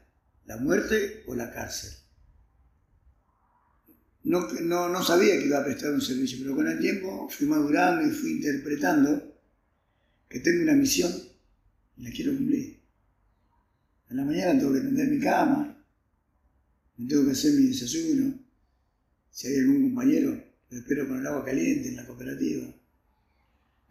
La 0.46 0.58
muerte 0.58 1.24
o 1.28 1.36
la 1.36 1.52
cárcel. 1.54 1.92
No, 4.26 4.52
no, 4.62 4.90
no 4.90 5.04
sabía 5.04 5.38
que 5.38 5.46
iba 5.46 5.60
a 5.60 5.64
prestar 5.64 5.94
un 5.94 6.02
servicio, 6.02 6.40
pero 6.42 6.56
con 6.56 6.68
el 6.68 6.80
tiempo 6.80 7.30
fui 7.30 7.46
madurando 7.46 8.08
y 8.08 8.10
fui 8.10 8.32
interpretando 8.32 9.40
que 10.28 10.40
tengo 10.40 10.64
una 10.64 10.74
misión 10.74 11.14
y 11.96 12.04
la 12.04 12.10
quiero 12.10 12.34
cumplir. 12.34 12.80
En 14.10 14.18
la 14.18 14.26
mañana 14.26 14.60
tengo 14.60 14.74
que 14.74 14.80
tender 14.80 15.10
mi 15.10 15.20
cama, 15.20 15.78
me 16.98 17.08
tengo 17.08 17.24
que 17.24 17.32
hacer 17.32 17.54
mi 17.54 17.68
desayuno. 17.68 18.40
Si 19.30 19.48
hay 19.48 19.58
algún 19.58 19.84
compañero, 19.84 20.44
lo 20.72 20.78
espero 20.78 21.08
con 21.08 21.20
el 21.20 21.28
agua 21.28 21.46
caliente 21.46 21.90
en 21.90 21.96
la 21.96 22.08
cooperativa. 22.08 22.66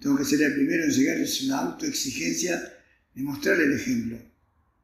Tengo 0.01 0.17
que 0.17 0.25
ser 0.25 0.43
el 0.43 0.55
primero 0.55 0.83
en 0.83 0.91
llegar, 0.91 1.17
es 1.19 1.45
una 1.45 1.59
autoexigencia 1.59 2.61
de 3.15 3.23
mostrar 3.23 3.61
el 3.61 3.73
ejemplo. 3.73 4.19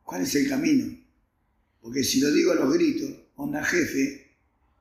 ¿Cuál 0.04 0.22
es 0.22 0.32
el 0.36 0.48
camino? 0.48 0.96
Porque 1.80 2.04
si 2.04 2.20
lo 2.20 2.30
digo 2.30 2.52
a 2.52 2.54
los 2.54 2.72
gritos, 2.72 3.10
onda 3.34 3.64
jefe, 3.64 4.29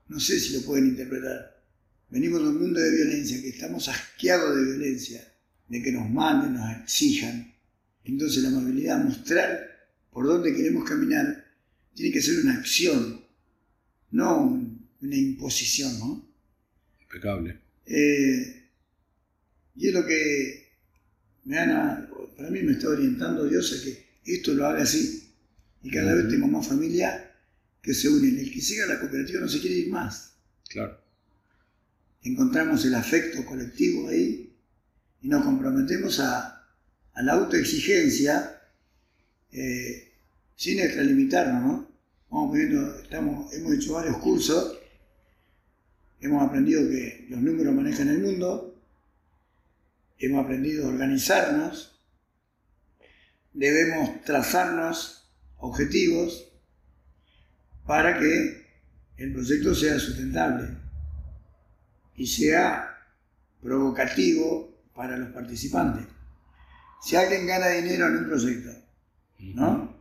no 0.09 0.19
sé 0.19 0.39
si 0.39 0.53
lo 0.53 0.61
pueden 0.61 0.87
interpretar. 0.87 1.63
Venimos 2.09 2.41
de 2.41 2.49
un 2.49 2.59
mundo 2.59 2.79
de 2.79 2.91
violencia, 2.91 3.41
que 3.41 3.49
estamos 3.49 3.87
asqueados 3.87 4.55
de 4.55 4.65
violencia, 4.65 5.23
de 5.67 5.81
que 5.81 5.91
nos 5.91 6.09
manden, 6.09 6.55
nos 6.55 6.77
exijan. 6.81 7.53
Entonces 8.03 8.43
la 8.43 8.49
movilidad, 8.49 9.03
mostrar 9.03 9.69
por 10.11 10.25
dónde 10.25 10.53
queremos 10.55 10.83
caminar, 10.89 11.45
tiene 11.93 12.11
que 12.11 12.21
ser 12.21 12.39
una 12.39 12.55
acción, 12.55 13.21
no 14.11 14.67
una 15.01 15.15
imposición, 15.15 15.99
¿no? 15.99 16.27
Impecable. 17.01 17.59
Eh, 17.85 18.69
y 19.75 19.87
es 19.87 19.93
lo 19.93 20.05
que 20.05 20.69
me 21.45 21.57
para 22.35 22.49
mí 22.49 22.61
me 22.63 22.73
está 22.73 22.89
orientando 22.89 23.47
Dios 23.47 23.73
a 23.73 23.83
que 23.83 24.33
esto 24.33 24.53
lo 24.53 24.65
haga 24.65 24.81
así. 24.81 25.29
Y 25.83 25.91
cada 25.91 26.15
vez 26.15 26.29
tengo 26.29 26.47
más 26.47 26.67
familias 26.67 27.28
que 27.81 27.93
se 27.93 28.09
unen. 28.09 28.37
El 28.37 28.51
que 28.51 28.61
siga 28.61 28.85
la 28.85 28.99
cooperativa 28.99 29.39
no 29.39 29.47
se 29.47 29.59
quiere 29.59 29.77
ir 29.77 29.89
más. 29.89 30.33
Claro. 30.69 30.99
Encontramos 32.23 32.83
el 32.85 32.95
afecto 32.95 33.45
colectivo 33.45 34.09
ahí 34.09 34.53
y 35.21 35.27
nos 35.27 35.43
comprometemos 35.43 36.19
a, 36.19 36.55
la 37.15 37.33
autoexigencia 37.33 38.61
eh, 39.51 40.13
sin 40.55 40.79
extralimitarnos, 40.79 41.63
¿no? 41.63 41.91
Vamos 42.29 42.55
viendo, 42.55 42.99
estamos, 42.99 43.51
hemos 43.53 43.73
hecho 43.73 43.93
varios 43.93 44.17
cursos, 44.19 44.79
hemos 46.21 46.47
aprendido 46.47 46.87
que 46.89 47.25
los 47.29 47.41
números 47.41 47.73
manejan 47.73 48.09
el 48.09 48.19
mundo, 48.19 48.79
hemos 50.17 50.45
aprendido 50.45 50.85
a 50.85 50.89
organizarnos, 50.89 51.99
debemos 53.53 54.23
trazarnos 54.23 55.29
objetivos 55.57 56.48
para 57.89 58.19
que 58.19 58.67
el 59.17 59.33
proyecto 59.33 59.73
sea 59.73 59.97
sustentable 59.97 60.77
y 62.15 62.27
sea 62.27 62.87
provocativo 63.59 64.83
para 64.93 65.17
los 65.17 65.29
participantes. 65.29 66.05
Si 67.01 67.15
alguien 67.15 67.47
gana 67.47 67.69
dinero 67.69 68.05
en 68.09 68.17
un 68.17 68.25
proyecto, 68.27 68.69
¿no? 69.39 69.97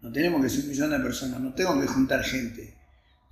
No 0.00 0.12
tenemos 0.12 0.40
que 0.40 0.48
ser 0.48 0.62
un 0.62 0.70
millón 0.70 0.90
de 0.90 1.00
personas, 1.00 1.40
no 1.40 1.52
tengo 1.52 1.80
que 1.80 1.88
juntar 1.88 2.22
gente. 2.22 2.76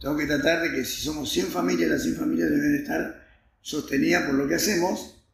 Tengo 0.00 0.16
que 0.16 0.26
tratar 0.26 0.62
de 0.62 0.72
que 0.72 0.84
si 0.84 1.00
somos 1.02 1.30
100 1.30 1.46
familias, 1.46 1.90
las 1.90 2.02
100 2.02 2.16
familias 2.16 2.50
deben 2.50 2.74
estar 2.74 3.28
sostenidas 3.60 4.24
por 4.24 4.34
lo 4.34 4.48
que 4.48 4.56
hacemos 4.56 5.24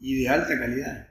y 0.00 0.22
de 0.22 0.28
alta 0.30 0.58
calidad. 0.58 1.08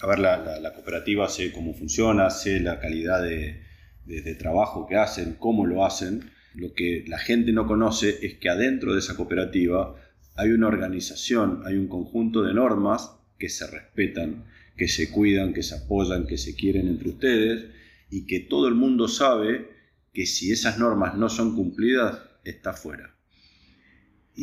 A 0.00 0.06
ver, 0.08 0.18
la, 0.18 0.72
cooperativa 0.74 1.28
sé 1.28 1.52
cómo 1.52 1.72
funciona, 1.72 2.30
sé 2.30 2.58
la 2.58 2.80
calidad 2.80 3.22
de, 3.22 3.62
de, 4.06 4.34
trabajo 4.34 4.86
que 4.86 4.96
hacen, 4.96 5.36
cómo 5.38 5.66
lo 5.66 5.84
hacen. 5.84 6.30
Lo 6.54 6.72
que 6.72 7.04
la 7.06 7.18
gente 7.18 7.52
no 7.52 7.66
conoce 7.66 8.18
es 8.22 8.34
que 8.34 8.48
adentro 8.48 8.92
de 8.92 9.00
esa 9.00 9.16
cooperativa 9.16 9.96
hay 10.36 10.50
una 10.50 10.68
organización, 10.68 11.62
hay 11.64 11.76
un 11.76 11.88
conjunto 11.88 12.42
de 12.42 12.54
normas 12.54 13.12
que 13.38 13.48
se 13.48 13.66
respetan, 13.66 14.44
que 14.76 14.88
se 14.88 15.10
cuidan, 15.10 15.52
que 15.52 15.62
se 15.62 15.76
apoyan, 15.76 16.26
que 16.26 16.38
se 16.38 16.54
quieren 16.54 16.88
entre 16.88 17.10
ustedes 17.10 17.66
y 18.10 18.26
que 18.26 18.40
todo 18.40 18.68
el 18.68 18.74
mundo 18.74 19.08
sabe 19.08 19.68
que 20.12 20.26
si 20.26 20.52
esas 20.52 20.78
normas 20.78 21.16
no 21.16 21.28
son 21.28 21.56
cumplidas, 21.56 22.18
está 22.44 22.72
fuera. 22.72 23.14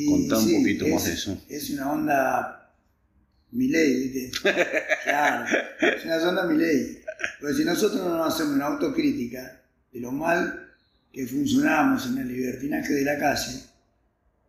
Contá 0.07 0.37
un 0.37 0.53
poquito 0.57 0.87
más 0.87 1.05
de 1.05 1.13
eso. 1.13 1.41
Es 1.49 1.69
una 1.69 1.91
onda 1.91 2.61
mi 3.51 3.67
ley, 3.67 4.07
¿viste? 4.07 4.31
claro, 5.03 5.45
es 5.81 6.05
una 6.05 6.29
onda 6.29 6.45
mi 6.45 6.57
Porque 7.39 7.55
si 7.55 7.65
nosotros 7.65 8.01
no 8.05 8.23
hacemos 8.23 8.53
una 8.53 8.65
autocrítica 8.65 9.61
de 9.91 9.99
lo 9.99 10.11
mal 10.11 10.71
que 11.11 11.27
funcionamos 11.27 12.07
en 12.07 12.19
el 12.19 12.27
libertinaje 12.27 12.93
de 12.93 13.03
la 13.03 13.19
calle 13.19 13.61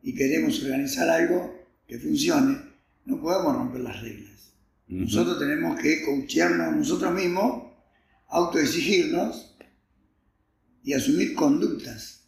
y 0.02 0.14
queremos 0.14 0.62
organizar 0.62 1.08
algo 1.08 1.66
que 1.86 1.98
funcione, 1.98 2.58
no 3.04 3.20
podemos 3.20 3.54
romper 3.56 3.80
las 3.80 4.00
reglas. 4.00 4.52
Nosotros 4.88 5.38
tenemos 5.38 5.80
que 5.80 6.04
coachearnos 6.04 6.76
nosotros 6.76 7.14
mismos, 7.14 7.72
autoexigirnos 8.28 9.56
y 10.84 10.92
asumir 10.92 11.34
conductas 11.34 12.24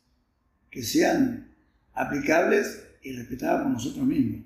que 0.70 0.82
sean 0.82 1.54
aplicables 1.92 2.82
y 3.02 3.12
respetadas 3.12 3.62
por 3.62 3.72
nosotros 3.72 4.06
mismos. 4.06 4.44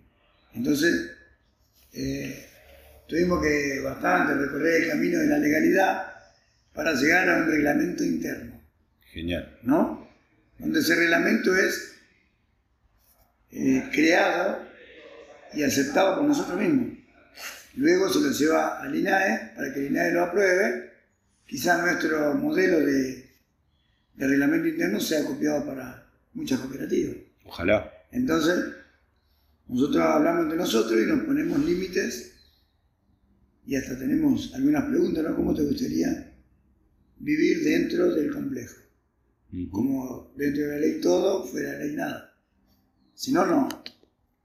Entonces, 0.52 1.10
eh, 1.92 2.47
Tuvimos 3.08 3.42
que 3.42 3.80
bastante 3.80 4.34
recorrer 4.34 4.82
el 4.82 4.90
camino 4.90 5.18
de 5.18 5.26
la 5.28 5.38
legalidad 5.38 6.12
para 6.74 6.92
llegar 6.92 7.28
a 7.28 7.38
un 7.38 7.46
reglamento 7.46 8.04
interno. 8.04 8.60
Genial. 9.10 9.58
¿No? 9.62 10.06
Donde 10.58 10.80
ese 10.80 10.94
reglamento 10.94 11.56
es 11.56 11.94
eh, 13.50 13.88
creado 13.92 14.62
y 15.54 15.62
aceptado 15.62 16.16
por 16.16 16.24
nosotros 16.24 16.60
mismos. 16.60 16.98
Luego 17.76 18.12
se 18.12 18.20
lo 18.20 18.30
lleva 18.30 18.82
al 18.82 18.94
INAE 18.94 19.52
para 19.56 19.72
que 19.72 19.80
el 19.80 19.86
INAE 19.86 20.12
lo 20.12 20.24
apruebe. 20.24 20.92
Quizás 21.46 21.80
nuestro 21.80 22.34
modelo 22.34 22.80
de, 22.80 23.30
de 24.16 24.28
reglamento 24.28 24.68
interno 24.68 25.00
sea 25.00 25.24
copiado 25.24 25.64
para 25.64 26.06
muchas 26.34 26.60
cooperativas. 26.60 27.16
Ojalá. 27.46 27.90
Entonces, 28.12 28.66
nosotros 29.66 30.04
hablamos 30.04 30.42
entre 30.42 30.58
nosotros 30.58 31.00
y 31.00 31.06
nos 31.06 31.24
ponemos 31.24 31.58
límites 31.60 32.37
y 33.68 33.76
hasta 33.76 33.98
tenemos 33.98 34.54
algunas 34.54 34.86
preguntas, 34.86 35.22
¿no? 35.22 35.36
¿Cómo 35.36 35.54
te 35.54 35.62
gustaría 35.62 36.32
vivir 37.18 37.62
dentro 37.62 38.14
del 38.14 38.32
complejo? 38.32 38.76
Como 39.70 40.32
dentro 40.36 40.62
de 40.62 40.68
la 40.70 40.78
ley 40.78 41.00
todo, 41.02 41.46
fuera 41.46 41.72
de 41.72 41.78
la 41.78 41.84
ley 41.84 41.94
nada. 41.94 42.34
Si 43.12 43.30
no, 43.30 43.44
no, 43.44 43.68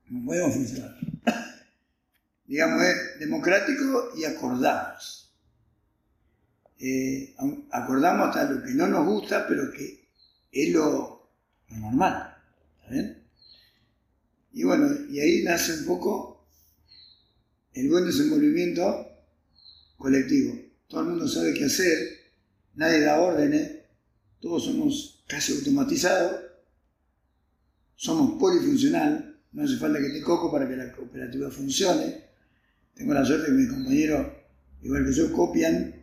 no 0.09 0.25
podemos 0.25 0.53
funcionar. 0.53 0.97
Digamos, 2.45 2.83
es 2.83 3.19
democrático 3.21 4.09
y 4.17 4.25
acordamos. 4.25 5.33
Eh, 6.79 7.33
acordamos 7.71 8.27
hasta 8.27 8.51
lo 8.51 8.61
que 8.61 8.73
no 8.73 8.87
nos 8.87 9.05
gusta, 9.05 9.47
pero 9.47 9.71
que 9.71 10.05
es 10.51 10.73
lo, 10.73 11.29
lo 11.69 11.77
normal. 11.77 12.35
¿Está 12.81 12.93
bien? 12.93 13.23
Y 14.51 14.65
bueno, 14.65 14.89
y 15.09 15.21
ahí 15.21 15.43
nace 15.43 15.79
un 15.79 15.85
poco 15.85 16.45
el 17.71 17.89
buen 17.89 18.05
desenvolvimiento 18.05 19.11
colectivo. 19.97 20.59
Todo 20.87 21.01
el 21.01 21.07
mundo 21.07 21.27
sabe 21.27 21.53
qué 21.53 21.65
hacer, 21.65 21.97
nadie 22.75 23.01
da 23.01 23.19
órdenes, 23.19 23.71
todos 24.39 24.65
somos 24.65 25.23
casi 25.27 25.53
automatizados, 25.53 26.41
somos 27.95 28.39
polifuncional, 28.39 29.39
no 29.53 29.63
hace 29.63 29.77
falta 29.77 29.99
que 29.99 30.09
te 30.09 30.21
coco 30.21 30.51
para 30.51 30.67
que 30.67 30.75
la 30.75 30.91
cooperativa 30.91 31.49
funcione. 31.49 32.23
Tengo 32.93 33.13
la 33.13 33.25
suerte 33.25 33.47
que 33.47 33.51
mis 33.53 33.69
compañeros, 33.69 34.27
igual 34.81 35.05
que 35.05 35.13
yo, 35.13 35.31
copian 35.31 35.95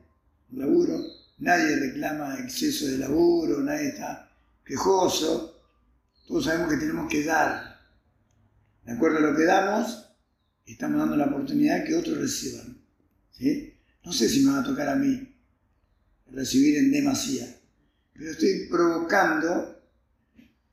laburo, 0.53 0.99
nadie 1.39 1.77
reclama 1.77 2.39
exceso 2.39 2.87
de 2.87 2.99
laburo, 2.99 3.61
nadie 3.61 3.89
está 3.89 4.33
quejoso, 4.65 5.61
todos 6.27 6.45
sabemos 6.45 6.73
que 6.73 6.79
tenemos 6.79 7.11
que 7.11 7.25
dar. 7.25 7.81
De 8.85 8.93
acuerdo 8.93 9.19
a 9.19 9.21
lo 9.21 9.37
que 9.37 9.45
damos, 9.45 10.07
estamos 10.65 10.99
dando 10.99 11.17
la 11.17 11.27
oportunidad 11.27 11.85
que 11.85 11.97
otros 11.97 12.19
reciban. 12.19 12.79
¿sí? 13.33 13.75
No 14.05 14.13
sé 14.13 14.29
si 14.29 14.41
me 14.41 14.53
va 14.53 14.61
a 14.61 14.65
tocar 14.65 14.89
a 14.89 14.97
mí 14.97 15.35
recibir 16.33 16.79
en 16.79 16.93
demasía, 16.93 17.47
pero 18.15 18.31
estoy 18.31 18.67
provocando 18.71 19.83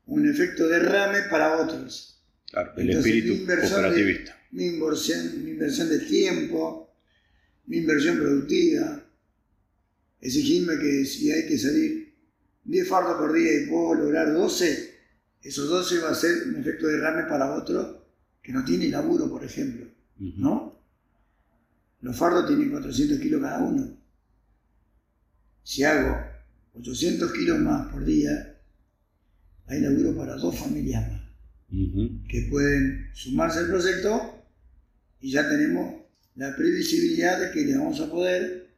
un 0.06 0.28
efecto 0.28 0.68
derrame 0.68 1.22
para 1.30 1.58
otros. 1.58 2.22
Claro, 2.50 2.72
el 2.76 2.90
espíritu 2.90 3.34
mi 3.34 3.46
cooperativista. 3.46 4.36
mi, 4.52 4.66
inversión, 4.66 5.44
mi 5.44 5.50
inversión 5.50 5.88
de 5.90 5.98
tiempo, 5.98 6.94
mi 7.66 7.78
inversión 7.78 8.16
productiva, 8.16 9.04
exigirme 10.20 10.78
que 10.78 11.04
si 11.04 11.30
hay 11.30 11.46
que 11.46 11.58
salir 11.58 12.14
10 12.64 12.88
fardos 12.88 13.16
por 13.18 13.32
día 13.34 13.62
y 13.62 13.66
puedo 13.66 13.94
lograr 13.94 14.32
12, 14.32 14.94
esos 15.42 15.68
12 15.68 15.98
va 16.00 16.10
a 16.10 16.14
ser 16.14 16.48
un 16.48 16.56
efecto 16.56 16.86
derrame 16.86 17.28
para 17.28 17.54
otro 17.54 18.06
que 18.42 18.52
no 18.52 18.64
tiene 18.64 18.88
laburo, 18.88 19.28
por 19.30 19.44
ejemplo. 19.44 19.86
¿No? 20.18 20.67
Los 22.00 22.16
fardos 22.16 22.46
tienen 22.46 22.70
400 22.70 23.18
kilos 23.18 23.40
cada 23.42 23.64
uno. 23.64 23.96
Si 25.62 25.84
hago 25.84 26.16
800 26.74 27.32
kilos 27.32 27.58
más 27.58 27.92
por 27.92 28.04
día, 28.04 28.56
hay 29.66 29.80
laburo 29.80 30.16
para 30.16 30.36
dos 30.36 30.58
familias 30.58 31.10
más 31.10 31.28
que 31.70 32.46
pueden 32.50 33.10
sumarse 33.12 33.58
al 33.58 33.68
proyecto 33.68 34.42
y 35.20 35.30
ya 35.30 35.48
tenemos 35.48 36.02
la 36.36 36.56
previsibilidad 36.56 37.38
de 37.40 37.50
que 37.50 37.64
le 37.66 37.76
vamos 37.76 38.00
a 38.00 38.10
poder 38.10 38.68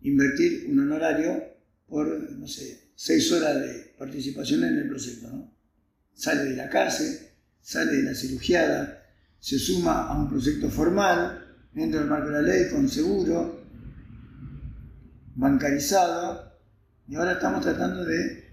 invertir 0.00 0.66
un 0.70 0.78
honorario 0.80 1.44
por, 1.88 2.06
no 2.32 2.48
sé, 2.48 2.92
seis 2.94 3.30
horas 3.32 3.60
de 3.60 3.94
participación 3.98 4.64
en 4.64 4.78
el 4.78 4.88
proyecto. 4.88 5.28
¿no? 5.28 5.52
Sale 6.14 6.44
de 6.44 6.56
la 6.56 6.70
cárcel, 6.70 7.18
sale 7.60 7.96
de 7.96 8.02
la 8.04 8.14
cirugiada, 8.14 9.06
se 9.38 9.58
suma 9.58 10.06
a 10.06 10.18
un 10.18 10.30
proyecto 10.30 10.70
formal, 10.70 11.51
dentro 11.74 12.00
del 12.00 12.08
marco 12.08 12.26
de 12.26 12.32
la 12.32 12.42
ley, 12.42 12.70
con 12.70 12.88
seguro, 12.88 13.62
bancarizado, 15.34 16.52
y 17.08 17.14
ahora 17.14 17.32
estamos 17.32 17.62
tratando 17.62 18.04
de 18.04 18.50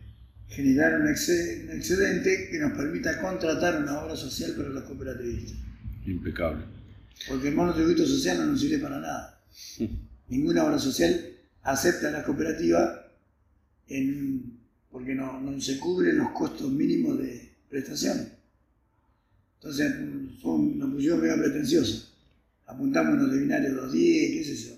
generar 0.47 0.99
un, 0.99 1.08
excedente 1.08 2.49
que 2.49 2.60
nos 2.60 2.73
permita 2.73 3.21
contratar 3.21 3.82
una 3.82 3.99
obra 3.99 4.15
social 4.15 4.53
para 4.53 4.69
los 4.69 4.84
cooperativistas. 4.84 5.58
Impecable. 6.05 6.63
Porque 7.27 7.49
el 7.49 7.55
monotributo 7.55 8.05
social 8.05 8.38
no 8.38 8.45
nos 8.47 8.62
sirve 8.62 8.79
para 8.79 8.99
nada. 8.99 9.41
Ninguna 10.29 10.63
obra 10.63 10.79
social 10.79 11.19
acepta 11.63 12.12
la 12.12 12.23
cooperativa 12.23 13.05
porque 14.91 15.15
no, 15.15 15.39
no, 15.41 15.60
se 15.60 15.79
cubren 15.79 16.17
los 16.17 16.29
costos 16.32 16.71
mínimos 16.71 17.17
de 17.17 17.51
prestación. 17.69 18.29
Entonces, 19.55 19.93
fue 20.41 20.53
una 20.53 20.89
posición 20.89 21.21
medio 21.21 21.38
pretenciosa 21.38 22.08
apuntamos 22.69 23.15
en 23.15 23.27
los 23.27 23.39
binarios 23.39 23.75
210, 23.75 24.32
qué 24.32 24.43
sé 24.43 24.55
yo. 24.67 24.75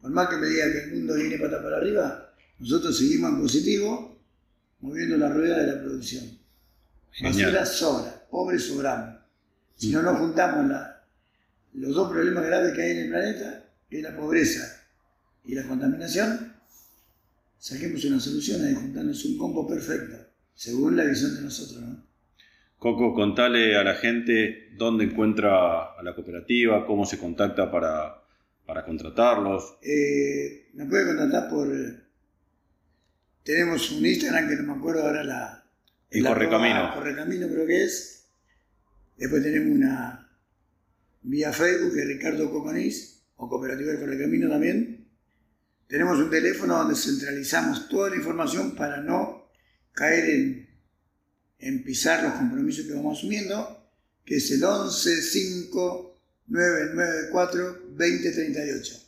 por 0.00 0.10
más 0.10 0.28
que 0.28 0.36
me 0.36 0.48
diga 0.48 0.72
que 0.72 0.84
el 0.84 0.94
mundo 0.94 1.14
viene 1.14 1.38
pata 1.38 1.62
para 1.62 1.76
arriba, 1.76 2.34
nosotros 2.58 2.96
seguimos 2.96 3.30
en 3.32 3.40
positivo, 3.40 4.18
moviendo 4.80 5.16
la 5.18 5.28
rueda 5.28 5.58
de 5.58 5.66
la 5.66 5.82
producción. 5.82 6.24
Basura 7.22 7.64
sobra, 7.66 8.26
pobre 8.30 8.58
sobramos. 8.58 9.16
Si 9.76 9.90
no 9.90 10.02
nos 10.02 10.18
juntamos 10.18 10.70
los 11.74 11.94
dos 11.94 12.10
problemas 12.10 12.44
graves 12.44 12.72
que 12.74 12.82
hay 12.82 12.90
en 12.92 12.98
el 12.98 13.08
planeta, 13.10 13.64
que 13.88 13.98
es 13.98 14.02
la 14.02 14.16
pobreza 14.16 14.82
y 15.44 15.54
la 15.54 15.64
contaminación, 15.64 16.54
saquemos 17.58 18.04
una 18.04 18.20
solución 18.20 18.64
ahí 18.64 18.74
juntarnos 18.74 19.24
un 19.24 19.38
combo 19.38 19.66
perfecto, 19.66 20.16
según 20.54 20.96
la 20.96 21.04
visión 21.04 21.34
de 21.36 21.42
nosotros. 21.42 21.80
¿no? 21.82 22.02
Coco, 22.84 23.14
contale 23.14 23.78
a 23.78 23.82
la 23.82 23.94
gente 23.94 24.68
dónde 24.76 25.04
encuentra 25.04 25.94
a 25.98 26.02
la 26.02 26.14
cooperativa, 26.14 26.84
cómo 26.84 27.06
se 27.06 27.18
contacta 27.18 27.70
para, 27.70 28.22
para 28.66 28.84
contratarlos. 28.84 29.78
Eh, 29.80 30.68
me 30.74 30.84
puede 30.84 31.06
contactar 31.06 31.48
por... 31.48 31.66
Tenemos 33.42 33.90
un 33.90 34.04
Instagram 34.04 34.50
que 34.50 34.56
no 34.56 34.74
me 34.74 34.78
acuerdo 34.78 35.02
ahora 35.02 35.24
la... 35.24 35.64
El 36.10 36.26
Correcamino. 36.26 36.92
Correcamino 36.92 37.48
creo 37.48 37.66
que 37.66 37.84
es. 37.84 38.26
Después 39.16 39.42
tenemos 39.42 39.78
una 39.78 40.30
vía 41.22 41.54
Facebook 41.54 41.94
que 41.94 42.00
es 42.00 42.06
Ricardo 42.06 42.50
Coconís, 42.50 43.24
o 43.36 43.48
Cooperativa 43.48 43.92
del 43.92 44.00
Correcamino 44.00 44.50
también. 44.50 45.08
Tenemos 45.86 46.18
un 46.18 46.28
teléfono 46.28 46.76
donde 46.76 46.96
centralizamos 46.96 47.88
toda 47.88 48.10
la 48.10 48.16
información 48.16 48.76
para 48.76 48.98
no 48.98 49.48
caer 49.94 50.28
en, 50.28 50.63
en 51.64 51.82
pisar 51.82 52.22
los 52.22 52.34
compromisos 52.34 52.86
que 52.86 52.92
vamos 52.92 53.18
asumiendo, 53.18 53.90
que 54.24 54.36
es 54.36 54.48
el 54.50 54.62
11 54.62 55.22
5 55.22 56.12
994-2038. 56.50 59.02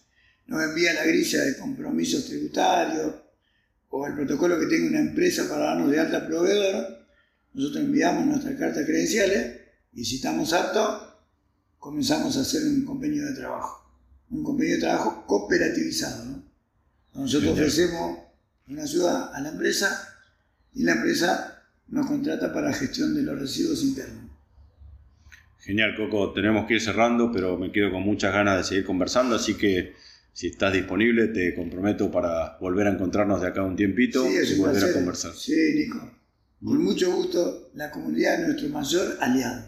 Nos 0.46 0.62
envía 0.62 0.94
la 0.94 1.04
grilla 1.04 1.44
de 1.44 1.58
compromisos 1.58 2.24
tributarios 2.24 3.14
o 3.90 4.06
el 4.06 4.14
protocolo 4.14 4.58
que 4.58 4.64
tenga 4.66 4.88
una 4.88 5.00
empresa 5.00 5.46
para 5.48 5.66
darnos 5.66 5.90
de 5.90 6.00
alta 6.00 6.26
proveedor. 6.26 7.04
Nosotros 7.52 7.84
enviamos 7.84 8.24
nuestras 8.26 8.58
cartas 8.58 8.86
credenciales 8.86 9.60
y 9.92 10.02
si 10.04 10.16
estamos 10.16 10.54
aptos, 10.54 11.02
comenzamos 11.78 12.38
a 12.38 12.40
hacer 12.40 12.62
un 12.62 12.86
convenio 12.86 13.26
de 13.26 13.34
trabajo. 13.34 13.84
Un 14.30 14.42
convenio 14.42 14.76
de 14.76 14.80
trabajo 14.80 15.26
cooperativizado. 15.26 16.42
Nosotros 17.14 17.52
ofrecemos 17.52 18.18
una 18.66 18.82
ayuda 18.82 19.26
a 19.34 19.40
la 19.40 19.50
empresa 19.50 20.08
y 20.72 20.84
la 20.84 20.92
empresa 20.92 21.55
nos 21.88 22.06
contrata 22.06 22.52
para 22.52 22.72
gestión 22.72 23.14
de 23.14 23.22
los 23.22 23.38
residuos 23.38 23.82
internos. 23.82 24.30
Genial, 25.58 25.96
Coco. 25.96 26.32
Tenemos 26.32 26.66
que 26.66 26.74
ir 26.74 26.80
cerrando, 26.80 27.32
pero 27.32 27.58
me 27.58 27.72
quedo 27.72 27.90
con 27.90 28.02
muchas 28.02 28.32
ganas 28.32 28.58
de 28.58 28.64
seguir 28.64 28.84
conversando, 28.84 29.34
así 29.34 29.54
que 29.54 29.94
si 30.32 30.48
estás 30.48 30.72
disponible, 30.72 31.28
te 31.28 31.54
comprometo 31.54 32.10
para 32.10 32.58
volver 32.58 32.86
a 32.86 32.92
encontrarnos 32.92 33.40
de 33.40 33.48
acá 33.48 33.62
un 33.62 33.74
tiempito 33.74 34.24
y 34.30 34.58
volver 34.58 34.84
a 34.84 34.92
conversar. 34.92 35.32
Sí, 35.34 35.56
Nico. 35.74 36.12
Con 36.62 36.82
mucho 36.82 37.10
gusto, 37.10 37.70
la 37.74 37.90
comunidad 37.90 38.40
es 38.40 38.46
nuestro 38.46 38.68
mayor 38.68 39.16
aliado. 39.20 39.66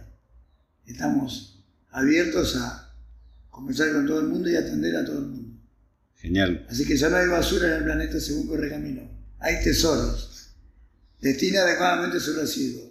Estamos 0.87 1.65
abiertos 1.91 2.57
a 2.57 2.95
conversar 3.51 3.93
con 3.93 4.07
todo 4.07 4.21
el 4.21 4.27
mundo 4.29 4.51
y 4.51 4.57
atender 4.57 4.97
a 4.97 5.05
todo 5.05 5.19
el 5.19 5.27
mundo. 5.27 5.59
Genial. 6.17 6.67
Así 6.69 6.85
que 6.85 6.97
ya 6.97 7.09
no 7.09 7.17
hay 7.17 7.29
basura 7.29 7.69
en 7.69 7.73
el 7.75 7.85
planeta 7.85 8.21
según 8.21 8.47
Correcamino. 8.47 9.03
Hay 9.39 9.63
tesoros. 9.63 10.28
Destina 11.21 11.63
adecuadamente 11.63 12.21
su 12.21 12.35
residuo 12.35 12.89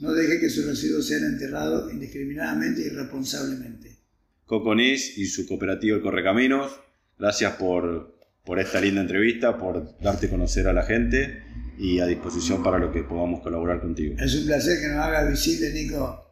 no 0.00 0.12
deje 0.12 0.40
que 0.40 0.48
sus 0.48 0.64
residuos 0.64 1.06
sean 1.06 1.24
enterrados 1.24 1.92
indiscriminadamente 1.92 2.80
y 2.80 2.86
irresponsablemente. 2.86 3.98
Coconís 4.46 5.18
y 5.18 5.26
su 5.26 5.46
cooperativa 5.46 5.96
El 5.96 6.02
Correcaminos, 6.02 6.72
gracias 7.18 7.54
por, 7.56 8.16
por 8.44 8.58
esta 8.58 8.80
linda 8.80 9.02
entrevista, 9.02 9.58
por 9.58 9.98
darte 10.00 10.26
a 10.26 10.30
conocer 10.30 10.66
a 10.68 10.72
la 10.72 10.84
gente 10.84 11.42
y 11.78 12.00
a 12.00 12.06
disposición 12.06 12.62
para 12.62 12.78
lo 12.78 12.90
que 12.90 13.02
podamos 13.02 13.42
colaborar 13.42 13.80
contigo. 13.80 14.16
Es 14.18 14.34
un 14.34 14.46
placer 14.46 14.80
que 14.80 14.88
nos 14.88 15.04
haga 15.04 15.28
visible, 15.28 15.70
Nico, 15.72 16.26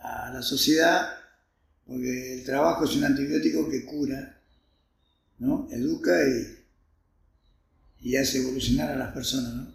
a 0.00 0.30
la 0.32 0.42
sociedad, 0.42 1.08
porque 1.86 2.34
el 2.34 2.44
trabajo 2.44 2.84
es 2.84 2.94
un 2.94 3.04
antibiótico 3.04 3.70
que 3.70 3.86
cura, 3.86 4.38
¿no? 5.38 5.66
educa 5.72 6.12
y, 6.28 8.10
y 8.10 8.16
hace 8.16 8.42
evolucionar 8.42 8.92
a 8.92 8.96
las 8.96 9.14
personas. 9.14 9.54
¿no? 9.54 9.73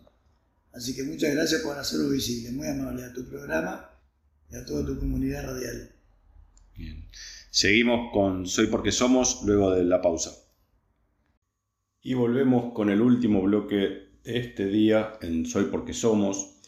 Así 0.79 0.95
que 0.95 1.03
muchas 1.03 1.35
gracias 1.35 1.61
por 1.61 1.77
hacerlo 1.77 2.07
visible, 2.07 2.53
muy 2.53 2.65
amable 2.65 3.03
a 3.03 3.11
tu 3.11 3.25
programa 3.25 3.89
y 4.49 4.55
a 4.55 4.63
toda 4.63 4.85
tu 4.85 4.97
comunidad 4.97 5.43
radial. 5.43 5.91
Bien. 6.77 7.03
Seguimos 7.49 8.13
con 8.13 8.47
Soy 8.47 8.67
porque 8.67 8.93
somos 8.93 9.41
luego 9.43 9.75
de 9.75 9.83
la 9.83 10.01
pausa. 10.01 10.31
Y 12.01 12.13
volvemos 12.13 12.73
con 12.73 12.89
el 12.89 13.01
último 13.01 13.41
bloque 13.41 13.75
de 14.23 14.37
este 14.39 14.67
día 14.67 15.17
en 15.21 15.45
Soy 15.45 15.65
porque 15.65 15.91
somos, 15.91 16.61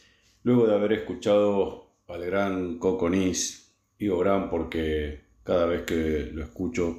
luego 0.43 0.67
de 0.67 0.75
haber 0.75 0.91
escuchado 0.91 1.93
al 2.09 2.25
gran 2.25 2.79
Coconis, 2.79 3.71
digo 3.97 4.19
gran 4.19 4.49
porque 4.49 5.21
cada 5.43 5.65
vez 5.65 5.83
que 5.83 6.31
lo 6.33 6.43
escucho 6.43 6.97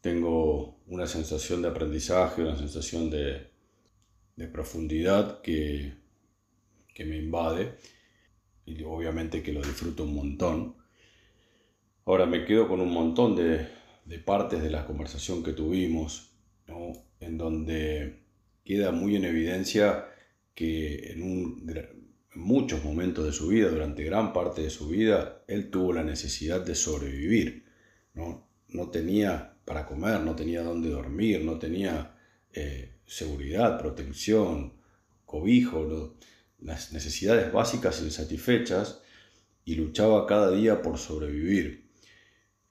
tengo 0.00 0.80
una 0.88 1.06
sensación 1.06 1.62
de 1.62 1.68
aprendizaje, 1.68 2.42
una 2.42 2.58
sensación 2.58 3.08
de, 3.08 3.52
de 4.34 4.48
profundidad 4.48 5.42
que, 5.42 5.97
que 6.98 7.04
me 7.04 7.16
invade 7.16 7.76
y 8.66 8.82
obviamente 8.82 9.40
que 9.40 9.52
lo 9.52 9.62
disfruto 9.62 10.02
un 10.02 10.16
montón. 10.16 10.74
Ahora 12.04 12.26
me 12.26 12.44
quedo 12.44 12.66
con 12.66 12.80
un 12.80 12.92
montón 12.92 13.36
de, 13.36 13.68
de 14.04 14.18
partes 14.18 14.60
de 14.60 14.68
la 14.68 14.84
conversación 14.84 15.44
que 15.44 15.52
tuvimos, 15.52 16.32
en 17.20 17.38
donde 17.38 18.24
queda 18.64 18.90
muy 18.90 19.14
en 19.14 19.26
evidencia 19.26 20.06
que 20.56 21.12
en, 21.12 21.22
un, 21.22 21.72
muchos 22.34 22.82
momentos 22.82 23.24
de 23.24 23.32
su 23.32 23.46
vida, 23.46 23.68
durante 23.68 24.02
gran 24.02 24.32
parte 24.32 24.62
de 24.62 24.70
su 24.70 24.88
vida, 24.88 25.44
él 25.46 25.70
tuvo 25.70 25.92
la 25.92 26.02
necesidad 26.02 26.66
de 26.66 26.74
sobrevivir. 26.74 27.64
No, 28.14 28.48
no 28.70 28.90
tenía 28.90 29.56
para 29.64 29.86
comer, 29.86 30.20
no 30.22 30.34
tenía 30.34 30.64
dónde 30.64 30.88
dormir, 30.88 31.44
no 31.44 31.60
tenía 31.60 32.16
eh, 32.52 32.96
seguridad, 33.06 33.78
protección, 33.78 34.72
cobijo, 35.24 36.16
las 36.60 36.92
necesidades 36.92 37.52
básicas 37.52 38.00
insatisfechas 38.00 39.00
y 39.64 39.74
luchaba 39.74 40.26
cada 40.26 40.50
día 40.50 40.82
por 40.82 40.98
sobrevivir. 40.98 41.90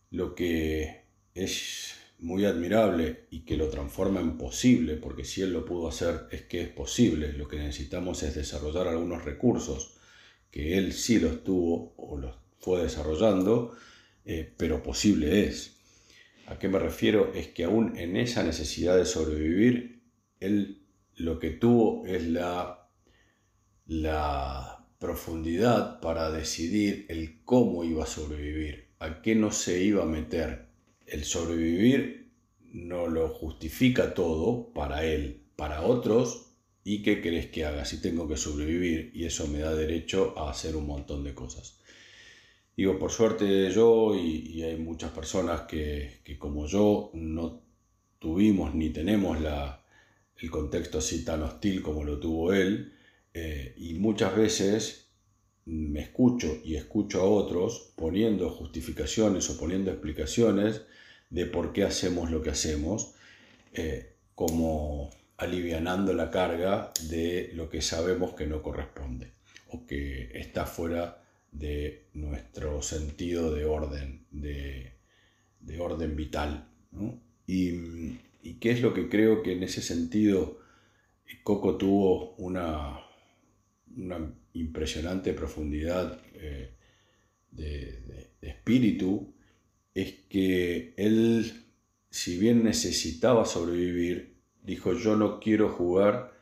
Lo 0.10 0.36
que 0.36 1.04
es 1.34 1.93
muy 2.19 2.45
admirable 2.45 3.28
y 3.30 3.41
que 3.41 3.58
lo 3.58 3.69
transforma 3.69 4.19
en 4.19 4.38
posible, 4.38 4.95
porque 4.95 5.23
si 5.23 5.41
él 5.41 5.54
lo 5.54 5.65
pudo 5.65 5.88
hacer 5.88 6.28
es 6.32 6.43
que 6.43 6.62
es 6.62 6.69
posible, 6.69 7.34
lo 7.34 7.47
que 7.47 7.58
necesitamos 7.58 8.23
es 8.23 8.36
desarrollar 8.36 8.88
algunos 8.88 9.23
recursos, 9.23 9.97
que 10.50 10.78
él 10.78 10.93
sí 10.93 11.19
los 11.19 11.43
tuvo 11.43 11.93
o 11.97 12.17
los 12.17 12.36
fue 12.60 12.82
desarrollando, 12.82 13.78
eh, 14.26 14.54
pero 14.58 14.84
posible 14.84 15.45
es. 15.45 15.78
¿A 16.47 16.58
qué 16.58 16.67
me 16.67 16.80
refiero? 16.80 17.34
Es 17.34 17.47
que 17.50 17.65
aún 17.65 17.97
en 17.97 18.17
esa 18.17 18.43
necesidad 18.43 18.97
de 18.97 19.06
sobrevivir, 19.06 20.02
él 20.39 20.82
lo 21.15 21.39
que 21.39 21.52
tuvo 21.52 22.06
es 22.06 22.23
la, 22.28 22.87
la 23.88 24.86
profundidad 25.00 26.00
para 26.02 26.32
decidir 26.32 27.06
el 27.10 27.43
cómo 27.43 27.84
iba 27.84 28.04
a 28.04 28.08
sobrevivir, 28.08 28.89
a 29.00 29.21
qué 29.21 29.36
no 29.36 29.52
se 29.52 29.84
iba 29.84 30.04
a 30.04 30.08
meter. 30.08 30.67
El 31.06 31.23
sobrevivir 31.23 32.32
no 32.73 33.08
lo 33.08 33.30
justifica 33.30 34.13
todo 34.13 34.73
para 34.73 35.06
él, 35.06 35.43
para 35.56 35.84
otros, 35.84 36.54
¿y 36.84 37.02
qué 37.02 37.21
crees 37.21 37.47
que 37.47 37.65
haga 37.65 37.86
si 37.86 38.02
tengo 38.02 38.28
que 38.28 38.38
sobrevivir? 38.38 39.12
Y 39.13 39.26
eso 39.26 39.47
me 39.47 39.60
da 39.60 39.73
derecho 39.73 40.38
a 40.38 40.52
hacer 40.52 40.76
un 40.76 40.88
montón 40.88 41.23
de 41.23 41.34
cosas. 41.34 41.80
Digo, 42.76 43.00
por 43.00 43.12
suerte 43.12 43.71
yo 43.71 44.15
y, 44.15 44.62
hay 44.63 44.78
muchas 44.78 45.12
personas 45.12 45.62
que, 45.62 46.19
que 46.23 46.38
como 46.38 46.67
yo 46.67 47.10
no 47.13 47.63
tuvimos 48.19 48.75
ni 48.75 48.90
tenemos 48.90 49.42
la, 49.42 49.83
el 50.38 50.52
contexto 50.52 51.00
así 51.00 51.25
tan 51.25 51.42
hostil 51.42 51.81
como 51.81 52.04
lo 52.04 52.19
tuvo 52.19 52.54
él, 52.54 52.94
eh, 53.40 53.75
y 53.77 53.94
muchas 53.94 54.35
veces 54.35 55.10
me 55.65 56.00
escucho 56.00 56.60
y 56.65 56.75
escucho 56.75 57.21
a 57.21 57.25
otros 57.25 57.94
poniendo 57.96 58.50
justificaciones 58.50 59.48
o 59.52 59.60
poniendo 59.60 59.92
explicaciones 59.92 60.81
de 61.29 61.46
por 61.46 61.71
qué 61.71 61.83
hacemos 61.83 62.31
lo 62.31 62.42
que 62.42 62.50
hacemos, 62.50 63.13
eh, 63.73 64.15
como 64.33 65.12
alivianando 65.38 66.15
la 66.15 66.31
carga 66.31 66.92
de 67.10 67.52
lo 67.54 67.69
que 67.69 67.83
sabemos 67.83 68.33
que 68.33 68.48
no 68.48 68.63
corresponde 68.63 69.33
o 69.69 69.85
que 69.85 70.31
está 70.33 70.65
fuera 70.65 71.23
de 71.52 72.08
nuestro 72.15 72.81
sentido 72.81 73.54
de 73.54 73.65
orden, 73.65 74.25
de, 74.31 74.94
orden 75.79 76.15
vital. 76.15 76.67
¿Y 77.46 78.54
qué 78.56 78.71
es 78.71 78.81
lo 78.81 78.96
que 78.96 79.10
creo 79.10 79.44
que 79.44 79.52
en 79.52 79.62
ese 79.62 79.83
sentido 79.83 80.58
Coco 81.44 81.77
tuvo 81.77 82.35
una, 82.35 83.06
una 83.98 84.33
impresionante 84.54 85.33
profundidad 85.33 86.19
eh, 86.33 86.75
de, 87.52 88.31
espíritu? 88.41 89.33
Es 89.93 90.13
que 90.29 90.93
él 90.98 91.67
si 92.10 92.37
bien 92.37 92.63
necesitaba 92.63 93.45
sobrevivir, 93.45 94.37
dijo 94.63 94.93
yo 94.93 95.15
no 95.15 95.39
quiero 95.39 95.69
jugar 95.69 96.33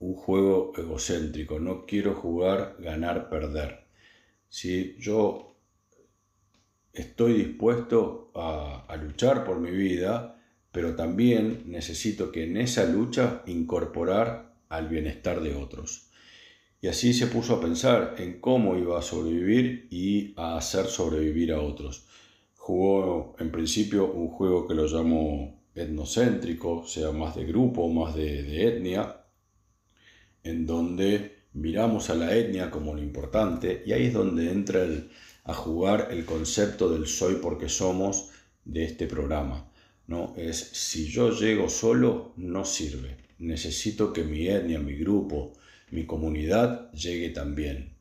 un 0.00 0.14
juego 0.14 0.72
egocéntrico, 0.76 1.58
no 1.60 1.86
quiero 1.86 2.14
jugar 2.14 2.76
ganar, 2.78 3.28
perder. 3.28 3.86
Si 4.48 4.96
yo 4.98 5.56
estoy 6.92 7.34
dispuesto 7.34 8.32
a, 8.34 8.86
a 8.88 8.96
luchar 8.96 9.44
por 9.44 9.60
mi 9.60 9.70
vida, 9.70 10.40
pero 10.72 10.94
también 10.94 11.64
necesito 11.66 12.30
que 12.30 12.44
en 12.44 12.56
esa 12.56 12.84
lucha 12.84 13.42
incorporar 13.46 14.54
al 14.68 14.88
bienestar 14.88 15.40
de 15.40 15.54
otros. 15.54 16.07
Y 16.80 16.88
así 16.88 17.12
se 17.12 17.26
puso 17.26 17.54
a 17.54 17.60
pensar 17.60 18.14
en 18.18 18.40
cómo 18.40 18.76
iba 18.76 18.98
a 18.98 19.02
sobrevivir 19.02 19.88
y 19.90 20.32
a 20.36 20.56
hacer 20.56 20.86
sobrevivir 20.86 21.52
a 21.52 21.60
otros. 21.60 22.06
Jugó 22.54 23.34
en 23.38 23.50
principio 23.50 24.12
un 24.12 24.28
juego 24.28 24.66
que 24.66 24.74
lo 24.74 24.86
llamó 24.86 25.58
etnocéntrico, 25.78 26.84
sea 26.86 27.12
más 27.12 27.36
de 27.36 27.44
grupo, 27.44 27.88
más 27.88 28.14
de, 28.14 28.66
etnia, 28.66 29.24
en 30.42 30.66
donde 30.66 31.44
miramos 31.52 32.10
a 32.10 32.14
la 32.14 32.36
etnia 32.36 32.70
como 32.70 32.94
lo 32.94 33.02
importante 33.02 33.82
y 33.86 33.92
ahí 33.92 34.06
es 34.06 34.12
donde 34.12 34.50
entra 34.50 34.86
a 35.44 35.54
jugar 35.54 36.08
el 36.10 36.24
concepto 36.24 36.90
del 36.90 37.06
soy 37.06 37.36
porque 37.36 37.68
somos 37.68 38.30
de 38.64 38.84
este 38.84 39.06
programa. 39.06 39.70
¿no? 40.06 40.34
Es 40.36 40.58
si 40.58 41.06
yo 41.06 41.30
llego 41.30 41.68
solo, 41.68 42.32
no 42.36 42.64
sirve. 42.64 43.16
Necesito 43.38 44.12
que 44.12 44.24
mi 44.24 44.48
etnia, 44.48 44.78
mi 44.78 44.94
grupo, 44.94 45.52
mi 45.90 46.06
comunidad 46.06 46.90
llegue 46.92 47.30
también. 47.30 47.96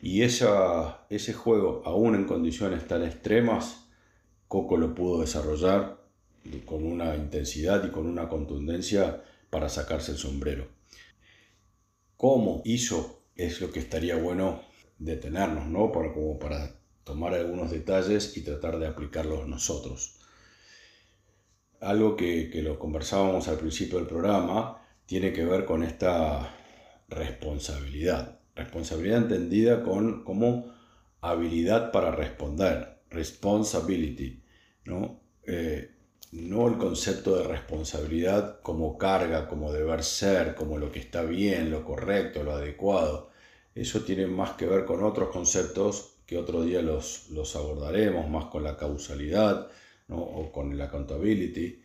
Y 0.00 0.22
esa, 0.22 1.06
ese 1.08 1.32
juego, 1.32 1.82
aún 1.84 2.14
en 2.14 2.24
condiciones 2.24 2.86
tan 2.86 3.02
extremas, 3.02 3.86
Coco 4.48 4.76
lo 4.76 4.94
pudo 4.94 5.22
desarrollar 5.22 6.04
con 6.66 6.84
una 6.84 7.16
intensidad 7.16 7.84
y 7.84 7.90
con 7.90 8.06
una 8.06 8.28
contundencia 8.28 9.22
para 9.50 9.68
sacarse 9.68 10.12
el 10.12 10.18
sombrero. 10.18 10.68
¿Cómo 12.16 12.62
hizo? 12.64 13.22
Es 13.34 13.60
lo 13.60 13.72
que 13.72 13.80
estaría 13.80 14.16
bueno 14.16 14.62
detenernos, 14.98 15.66
¿no? 15.66 15.90
Para, 15.90 16.12
como 16.12 16.38
para 16.38 16.76
tomar 17.02 17.34
algunos 17.34 17.70
detalles 17.70 18.36
y 18.36 18.42
tratar 18.42 18.78
de 18.78 18.86
aplicarlos 18.86 19.48
nosotros. 19.48 20.20
Algo 21.80 22.16
que, 22.16 22.50
que 22.50 22.62
lo 22.62 22.78
conversábamos 22.78 23.48
al 23.48 23.58
principio 23.58 23.98
del 23.98 24.06
programa 24.06 24.82
tiene 25.06 25.32
que 25.32 25.44
ver 25.44 25.64
con 25.64 25.82
esta 25.82 26.54
responsabilidad. 27.08 28.40
Responsabilidad 28.54 29.22
entendida 29.22 29.82
con, 29.82 30.24
como 30.24 30.72
habilidad 31.20 31.90
para 31.90 32.10
responder, 32.10 32.98
responsibility, 33.10 34.42
¿no? 34.84 35.20
Eh, 35.46 35.90
no 36.32 36.68
el 36.68 36.76
concepto 36.78 37.36
de 37.36 37.44
responsabilidad 37.44 38.60
como 38.60 38.98
carga, 38.98 39.48
como 39.48 39.72
deber 39.72 40.02
ser, 40.02 40.54
como 40.54 40.78
lo 40.78 40.90
que 40.90 40.98
está 40.98 41.22
bien, 41.22 41.70
lo 41.70 41.84
correcto, 41.84 42.42
lo 42.42 42.52
adecuado. 42.52 43.30
Eso 43.74 44.02
tiene 44.02 44.26
más 44.26 44.52
que 44.52 44.66
ver 44.66 44.84
con 44.84 45.04
otros 45.04 45.28
conceptos 45.30 46.16
que 46.26 46.38
otro 46.38 46.62
día 46.62 46.82
los, 46.82 47.30
los 47.30 47.54
abordaremos, 47.56 48.28
más 48.28 48.46
con 48.46 48.64
la 48.64 48.76
causalidad 48.76 49.68
o 50.08 50.50
con 50.52 50.76
la 50.76 50.84
accountability. 50.84 51.80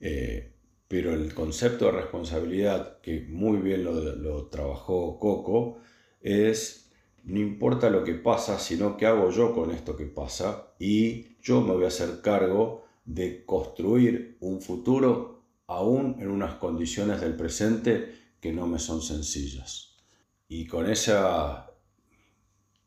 Eh, 0.00 0.52
pero 0.90 1.14
el 1.14 1.32
concepto 1.34 1.84
de 1.84 1.92
responsabilidad, 1.92 2.98
que 3.00 3.20
muy 3.20 3.58
bien 3.58 3.84
lo, 3.84 4.48
trabajó 4.48 5.20
Coco, 5.20 5.78
es 6.20 6.90
no 7.22 7.38
importa 7.38 7.90
lo 7.90 8.02
que 8.02 8.14
pasa, 8.14 8.58
sino 8.58 8.96
qué 8.96 9.06
hago 9.06 9.30
yo 9.30 9.54
con 9.54 9.70
esto 9.70 9.96
que 9.96 10.06
pasa 10.06 10.74
y 10.80 11.36
yo 11.42 11.60
me 11.60 11.74
voy 11.74 11.84
a 11.84 11.88
hacer 11.94 12.20
cargo 12.22 12.86
de 13.04 13.44
construir 13.44 14.36
un 14.40 14.60
futuro 14.60 15.44
aún 15.68 16.16
en 16.18 16.28
unas 16.28 16.54
condiciones 16.54 17.20
del 17.20 17.36
presente 17.36 18.12
que 18.40 18.52
no 18.52 18.66
me 18.66 18.80
son 18.80 19.00
sencillas. 19.00 19.94
Y 20.48 20.66
con, 20.66 20.90
esa, 20.90 21.70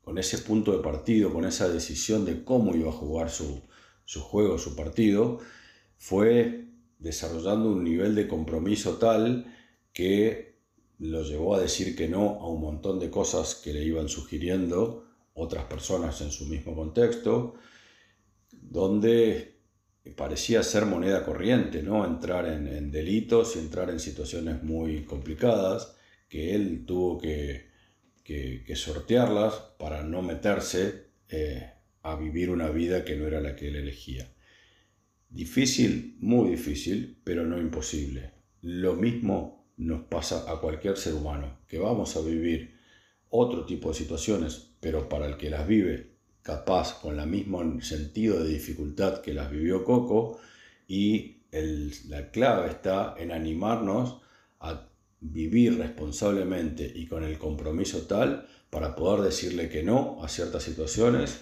con 0.01 0.17
ese 0.17 0.39
punto 0.39 0.75
de 0.75 0.83
partido, 0.83 1.31
con 1.31 1.45
esa 1.45 1.69
decisión 1.69 2.25
de 2.25 2.43
cómo 2.43 2.75
iba 2.75 2.89
a 2.89 2.91
jugar 2.91 3.29
su, 3.29 3.61
su 4.03 4.19
juego, 4.19 4.57
su 4.57 4.75
partido, 4.75 5.39
fue 5.97 6.62
desarrollando 7.03 7.69
un 7.69 7.83
nivel 7.83 8.15
de 8.15 8.27
compromiso 8.27 8.97
tal 8.97 9.45
que 9.91 10.55
lo 10.99 11.23
llevó 11.23 11.55
a 11.55 11.59
decir 11.59 11.95
que 11.95 12.07
no 12.07 12.39
a 12.39 12.49
un 12.49 12.61
montón 12.61 12.99
de 12.99 13.09
cosas 13.09 13.55
que 13.55 13.73
le 13.73 13.83
iban 13.83 14.07
sugiriendo 14.07 15.05
otras 15.33 15.65
personas 15.65 16.21
en 16.21 16.31
su 16.31 16.45
mismo 16.45 16.75
contexto, 16.75 17.55
donde 18.51 19.59
parecía 20.15 20.63
ser 20.63 20.85
moneda 20.85 21.25
corriente, 21.25 21.83
¿no? 21.83 22.05
entrar 22.05 22.45
en, 22.45 22.91
delitos 22.91 23.55
y 23.55 23.59
entrar 23.59 23.89
en 23.89 23.99
situaciones 23.99 24.63
muy 24.63 25.03
complicadas, 25.03 25.95
que 26.29 26.55
él 26.55 26.85
tuvo 26.85 27.19
que, 27.19 27.71
sortearlas 28.75 29.53
para 29.77 30.03
no 30.03 30.21
meterse 30.21 31.07
eh, 31.29 31.73
a 32.01 32.15
vivir 32.15 32.49
una 32.49 32.69
vida 32.69 33.03
que 33.03 33.15
no 33.15 33.27
era 33.27 33.41
la 33.41 33.55
que 33.55 33.67
él 33.67 33.75
elegía. 33.75 34.32
Difícil, 35.33 36.15
muy 36.19 36.51
difícil, 36.51 37.17
pero 37.23 37.43
no 37.43 37.57
imposible. 37.57 38.33
Lo 38.61 38.93
mismo 38.93 39.65
nos 39.77 40.03
pasa 40.03 40.45
a 40.47 40.59
cualquier 40.59 40.95
ser 40.95 41.15
humano, 41.15 41.57
que 41.67 41.79
vamos 41.79 42.15
a 42.15 42.21
vivir 42.21 42.77
otro 43.29 43.65
tipo 43.65 43.89
de 43.89 43.95
situaciones, 43.95 44.75
pero 44.79 45.09
para 45.09 45.25
el 45.25 45.37
que 45.37 45.49
las 45.49 45.67
vive 45.67 46.11
capaz 46.43 47.01
con 47.01 47.19
el 47.19 47.25
mismo 47.25 47.81
sentido 47.81 48.43
de 48.43 48.49
dificultad 48.49 49.21
que 49.21 49.33
las 49.33 49.49
vivió 49.49 49.83
Coco, 49.83 50.37
y 50.87 51.37
la 52.09 52.29
clave 52.29 52.69
está 52.69 53.15
en 53.17 53.31
animarnos 53.31 54.21
a 54.59 54.87
vivir 55.19 55.79
responsablemente 55.79 56.91
y 56.93 57.07
con 57.07 57.23
el 57.23 57.39
compromiso 57.39 58.03
tal 58.03 58.47
para 58.69 58.95
poder 58.95 59.21
decirle 59.21 59.67
que 59.69 59.81
no 59.81 60.23
a 60.23 60.29
ciertas 60.29 60.61
situaciones 60.61 61.39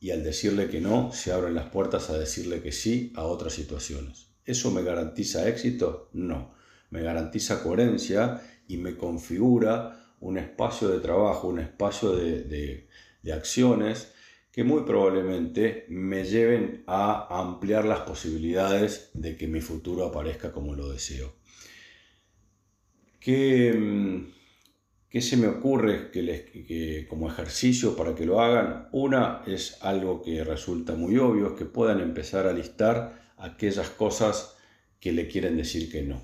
y 0.00 0.12
al 0.12 0.24
decirle 0.24 0.68
que 0.68 0.80
no, 0.80 1.12
se 1.12 1.30
abren 1.30 1.54
las 1.54 1.68
puertas 1.68 2.08
a 2.08 2.18
decirle 2.18 2.62
que 2.62 2.72
sí 2.72 3.12
a 3.14 3.24
otras 3.24 3.52
situaciones. 3.52 4.28
¿Eso 4.46 4.70
me 4.70 4.82
garantiza 4.82 5.46
éxito? 5.46 6.08
No. 6.14 6.54
Me 6.88 7.02
garantiza 7.02 7.62
coherencia 7.62 8.40
y 8.66 8.78
me 8.78 8.96
configura 8.96 10.14
un 10.20 10.38
espacio 10.38 10.88
de 10.88 11.00
trabajo, 11.00 11.48
un 11.48 11.60
espacio 11.60 12.12
de, 12.12 12.88
acciones 13.32 14.12
que 14.50 14.64
muy 14.64 14.82
probablemente 14.82 15.84
me 15.88 16.24
lleven 16.24 16.82
a 16.86 17.38
ampliar 17.38 17.84
las 17.84 18.00
posibilidades 18.00 19.10
de 19.12 19.36
que 19.36 19.46
mi 19.46 19.60
futuro 19.60 20.06
aparezca 20.06 20.50
como 20.50 20.74
lo 20.74 20.88
deseo. 20.90 21.34
¿Qué, 23.20 23.72
mm, 23.72 24.39
¿Qué 25.10 25.20
se 25.20 25.36
me 25.36 25.48
ocurre 25.48 26.12
que, 26.12 26.22
les, 26.22 26.42
que, 26.42 27.04
como 27.08 27.28
ejercicio 27.28 27.96
para 27.96 28.14
que 28.14 28.24
lo 28.24 28.40
hagan? 28.40 28.88
Una 28.92 29.42
es 29.44 29.76
algo 29.80 30.22
que 30.22 30.44
resulta 30.44 30.94
muy 30.94 31.18
obvio, 31.18 31.48
es 31.48 31.52
que 31.54 31.64
puedan 31.64 32.00
empezar 32.00 32.46
a 32.46 32.52
listar 32.52 33.34
aquellas 33.36 33.90
cosas 33.90 34.56
que 35.00 35.10
le 35.10 35.26
quieren 35.26 35.56
decir 35.56 35.90
que 35.90 36.02
no. 36.02 36.22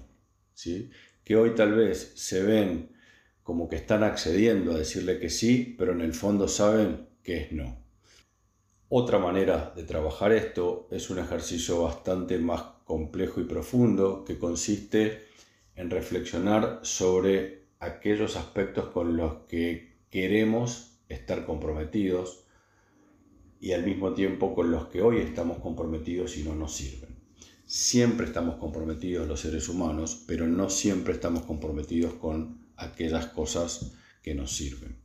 ¿sí? 0.54 0.90
Que 1.24 1.34
hoy 1.34 1.56
tal 1.56 1.74
vez 1.74 2.12
se 2.14 2.44
ven 2.44 2.92
como 3.42 3.68
que 3.68 3.74
están 3.74 4.04
accediendo 4.04 4.72
a 4.72 4.78
decirle 4.78 5.18
que 5.18 5.30
sí, 5.30 5.74
pero 5.76 5.90
en 5.90 6.00
el 6.00 6.14
fondo 6.14 6.46
saben 6.46 7.08
que 7.24 7.38
es 7.38 7.52
no. 7.52 7.84
Otra 8.88 9.18
manera 9.18 9.72
de 9.74 9.82
trabajar 9.82 10.30
esto 10.30 10.86
es 10.92 11.10
un 11.10 11.18
ejercicio 11.18 11.82
bastante 11.82 12.38
más 12.38 12.62
complejo 12.84 13.40
y 13.40 13.44
profundo 13.44 14.24
que 14.24 14.38
consiste 14.38 15.24
en 15.74 15.90
reflexionar 15.90 16.78
sobre 16.82 17.65
aquellos 17.78 18.36
aspectos 18.36 18.88
con 18.88 19.16
los 19.16 19.46
que 19.48 19.96
queremos 20.10 20.98
estar 21.08 21.44
comprometidos 21.44 22.44
y 23.60 23.72
al 23.72 23.84
mismo 23.84 24.14
tiempo 24.14 24.54
con 24.54 24.70
los 24.70 24.86
que 24.86 25.02
hoy 25.02 25.18
estamos 25.18 25.58
comprometidos 25.58 26.36
y 26.36 26.42
no 26.42 26.54
nos 26.54 26.74
sirven. 26.74 27.16
Siempre 27.64 28.26
estamos 28.26 28.56
comprometidos 28.56 29.26
los 29.26 29.40
seres 29.40 29.68
humanos, 29.68 30.22
pero 30.26 30.46
no 30.46 30.70
siempre 30.70 31.14
estamos 31.14 31.42
comprometidos 31.42 32.14
con 32.14 32.66
aquellas 32.76 33.26
cosas 33.26 33.92
que 34.22 34.34
nos 34.34 34.56
sirven. 34.56 34.96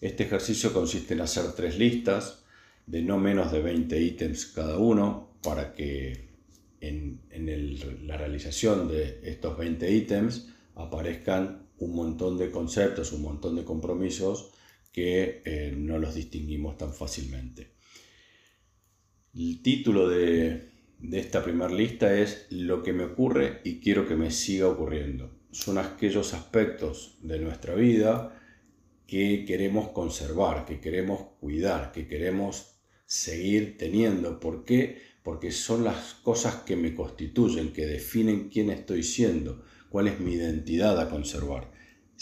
Este 0.00 0.24
ejercicio 0.24 0.72
consiste 0.72 1.14
en 1.14 1.20
hacer 1.20 1.52
tres 1.52 1.78
listas 1.78 2.44
de 2.86 3.02
no 3.02 3.18
menos 3.18 3.52
de 3.52 3.62
20 3.62 4.00
ítems 4.00 4.46
cada 4.46 4.78
uno 4.78 5.36
para 5.42 5.74
que 5.74 6.28
en, 6.80 7.20
la 8.06 8.16
realización 8.16 8.88
de 8.88 9.20
estos 9.22 9.56
20 9.56 9.90
ítems 9.90 10.48
aparezcan 10.74 11.68
un 11.84 11.94
montón 11.94 12.38
de 12.38 12.50
conceptos, 12.50 13.12
un 13.12 13.22
montón 13.22 13.56
de 13.56 13.64
compromisos 13.64 14.52
que 14.92 15.42
eh, 15.44 15.74
no 15.76 15.98
los 15.98 16.14
distinguimos 16.14 16.76
tan 16.76 16.92
fácilmente. 16.92 17.72
El 19.34 19.62
título 19.62 20.08
de, 20.08 20.70
de 20.98 21.18
esta 21.18 21.42
primera 21.42 21.72
lista 21.72 22.18
es 22.18 22.46
Lo 22.50 22.82
que 22.82 22.92
me 22.92 23.04
ocurre 23.04 23.60
y 23.64 23.80
quiero 23.80 24.06
que 24.06 24.16
me 24.16 24.30
siga 24.30 24.68
ocurriendo. 24.68 25.38
Son 25.50 25.78
aquellos 25.78 26.34
aspectos 26.34 27.18
de 27.22 27.38
nuestra 27.38 27.74
vida 27.74 28.38
que 29.06 29.44
queremos 29.46 29.88
conservar, 29.88 30.64
que 30.64 30.80
queremos 30.80 31.20
cuidar, 31.40 31.92
que 31.92 32.06
queremos 32.06 32.80
seguir 33.06 33.76
teniendo. 33.76 34.40
¿Por 34.40 34.64
qué? 34.64 35.12
porque 35.22 35.52
son 35.52 35.84
las 35.84 36.14
cosas 36.14 36.56
que 36.62 36.76
me 36.76 36.94
constituyen, 36.94 37.72
que 37.72 37.86
definen 37.86 38.48
quién 38.48 38.70
estoy 38.70 39.02
siendo, 39.02 39.64
cuál 39.88 40.08
es 40.08 40.20
mi 40.20 40.32
identidad 40.32 40.98
a 41.00 41.08
conservar. 41.08 41.70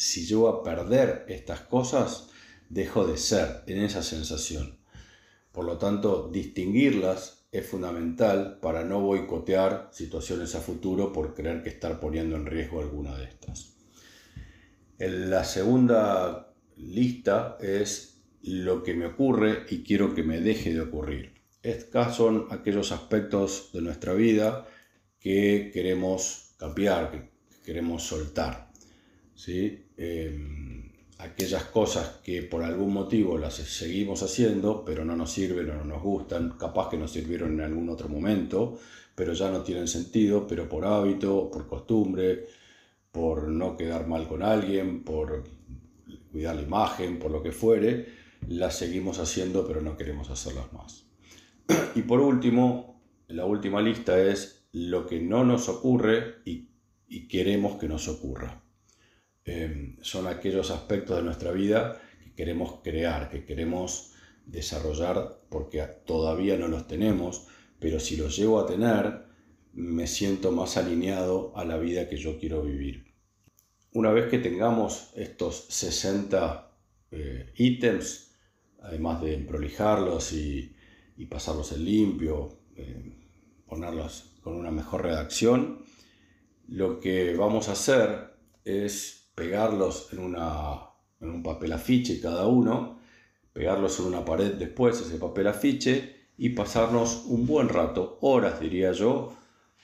Si 0.01 0.25
yo 0.25 0.49
a 0.49 0.63
perder 0.63 1.27
estas 1.29 1.61
cosas, 1.61 2.31
dejo 2.71 3.07
de 3.07 3.19
ser 3.19 3.65
en 3.67 3.83
esa 3.83 4.03
sensación. 4.03 4.79
Por 5.53 5.67
lo 5.67 5.77
tanto, 5.77 6.31
distinguirlas 6.33 7.45
es 7.53 7.67
fundamental 7.67 8.61
para 8.63 8.83
no 8.83 9.01
boicotear 9.01 9.91
situaciones 9.93 10.55
a 10.55 10.63
futuro 10.63 11.13
por 11.13 11.35
creer 11.35 11.63
que 11.63 11.69
estar 11.69 12.01
poniendo 12.01 12.37
en 12.37 12.47
riesgo 12.47 12.81
alguna 12.81 13.15
de 13.15 13.25
estas. 13.25 13.77
La 14.97 15.45
segunda 15.45 16.55
lista 16.79 17.59
es 17.61 18.23
lo 18.41 18.83
que 18.83 18.95
me 18.95 19.05
ocurre 19.05 19.67
y 19.69 19.83
quiero 19.83 20.15
que 20.15 20.23
me 20.23 20.41
deje 20.41 20.73
de 20.73 20.81
ocurrir. 20.81 21.35
Estos 21.63 22.17
son 22.17 22.47
aquellos 22.49 22.91
aspectos 22.91 23.69
de 23.75 23.83
nuestra 23.83 24.15
vida 24.15 24.67
que 25.19 25.71
queremos 25.75 26.55
cambiar, 26.57 27.11
que 27.11 27.31
queremos 27.63 28.03
soltar. 28.05 28.71
¿sí? 29.41 29.87
Em, 30.03 30.91
aquellas 31.19 31.65
cosas 31.65 32.21
que 32.25 32.43
por 32.43 32.63
algún 32.63 32.91
motivo 32.95 33.37
las 33.37 33.57
seguimos 33.57 34.23
haciendo, 34.23 34.83
pero 34.83 35.05
no 35.05 35.15
nos 35.15 35.31
sirven 35.31 35.69
o 35.69 35.75
no 35.75 35.85
nos 35.85 36.03
gustan, 36.03 36.57
capaz 36.59 36.89
que 36.89 36.97
nos 36.97 37.13
sirvieron 37.13 37.53
en 37.53 37.61
algún 37.61 37.91
otro 37.91 38.09
momento, 38.09 38.79
pero 39.15 39.35
ya 39.35 39.51
no 39.51 39.63
tienen 39.63 39.87
sentido, 39.87 40.47
pero 40.47 40.67
por 40.71 40.87
hábito, 40.87 41.51
por 41.51 41.67
costumbre, 41.67 42.47
por 43.13 43.49
no 43.49 43.77
quedar 43.77 44.07
mal 44.07 44.27
con 44.27 44.43
alguien, 44.43 45.05
por 45.05 45.45
cuidar 46.33 46.57
la 46.57 46.63
imagen, 46.63 47.19
por 47.19 47.31
lo 47.31 47.43
que 47.43 47.53
fuere, 47.53 48.07
las 48.49 48.79
seguimos 48.79 49.19
haciendo, 49.19 49.67
pero 49.67 49.83
no 49.83 49.99
queremos 49.99 50.31
hacerlas 50.31 50.73
más. 50.73 51.05
Y 51.95 52.03
por 52.03 52.21
último, 52.21 53.03
la 53.29 53.45
última 53.45 53.83
lista 53.83 54.19
es 54.19 54.65
lo 54.73 55.07
que 55.07 55.21
no 55.21 55.45
nos 55.45 55.69
ocurre 55.69 56.37
y, 56.47 56.71
queremos 57.29 57.77
que 57.77 57.89
nos 57.89 58.09
ocurra. 58.09 58.60
Em, 59.45 59.97
son 60.03 60.27
aquellos 60.27 60.71
aspectos 60.71 61.17
de 61.17 61.23
nuestra 61.23 61.53
vida 61.53 62.01
que 62.23 62.35
queremos 62.35 62.81
crear, 62.83 63.31
que 63.31 63.45
queremos 63.45 64.13
desarrollar 64.47 65.41
porque 65.49 65.83
todavía 66.05 66.57
no 66.57 66.69
los 66.69 66.87
tenemos, 66.87 67.47
pero 67.79 68.01
si 68.01 68.17
los 68.17 68.37
llego 68.37 68.61
a 68.61 68.67
tener, 68.67 69.25
me 69.73 70.07
siento 70.07 70.53
más 70.53 70.77
alineado 70.77 71.53
a 71.57 71.65
la 71.65 71.79
vida 71.79 72.09
que 72.09 72.17
yo 72.17 72.39
quiero 72.39 72.63
vivir. 72.63 73.15
Una 73.93 74.13
vez 74.13 74.29
que 74.29 74.39
tengamos 74.39 75.13
estos 75.17 75.67
60 75.71 76.71
eh, 77.13 77.53
ítems, 77.57 78.37
además 78.83 79.23
de 79.23 79.39
prolijarlos 79.39 80.33
y, 80.33 80.77
pasarlos 81.29 81.73
en 81.73 81.85
limpio, 81.85 82.61
eh, 82.77 83.13
ponerlos 83.67 84.39
con 84.41 84.55
una 84.55 84.71
mejor 84.71 85.03
redacción, 85.03 85.85
lo 86.67 86.99
que 86.99 87.35
vamos 87.37 87.69
a 87.69 87.73
hacer 87.73 88.31
es 88.65 89.20
pegarlos 89.41 90.09
en, 90.13 90.37
en 91.21 91.31
un 91.31 91.43
papel 91.43 91.73
afiche 91.73 92.21
cada 92.21 92.47
uno, 92.47 92.99
pegarlos 93.55 93.99
en 93.99 94.07
una 94.07 94.23
pared 94.23 94.53
después, 94.53 95.01
ese 95.01 95.17
papel 95.17 95.47
afiche, 95.47 96.17
y 96.37 96.51
pasarnos 96.51 97.25
un 97.27 97.47
buen 97.47 97.71
rato, 97.71 98.19
horas 98.21 98.61
diría 98.61 98.93
yo, 98.93 99.35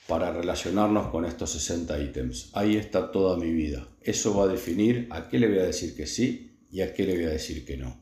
para 0.07 0.31
relacionarnos 0.31 1.07
con 1.07 1.25
estos 1.25 1.49
60 1.51 1.99
ítems. 2.03 2.51
Ahí 2.53 2.77
está 2.77 3.11
toda 3.11 3.35
mi 3.35 3.51
vida. 3.51 3.87
Eso 4.01 4.37
va 4.37 4.43
a 4.43 4.47
definir 4.47 5.07
a 5.09 5.27
qué 5.27 5.39
le 5.39 5.47
voy 5.47 5.57
a 5.57 5.65
decir 5.65 5.95
que 5.95 6.05
sí 6.05 6.59
y 6.71 6.81
a 6.81 6.93
qué 6.93 7.05
le 7.05 7.15
voy 7.15 7.25
a 7.25 7.29
decir 7.29 7.65
que 7.65 7.77
no. 7.77 7.99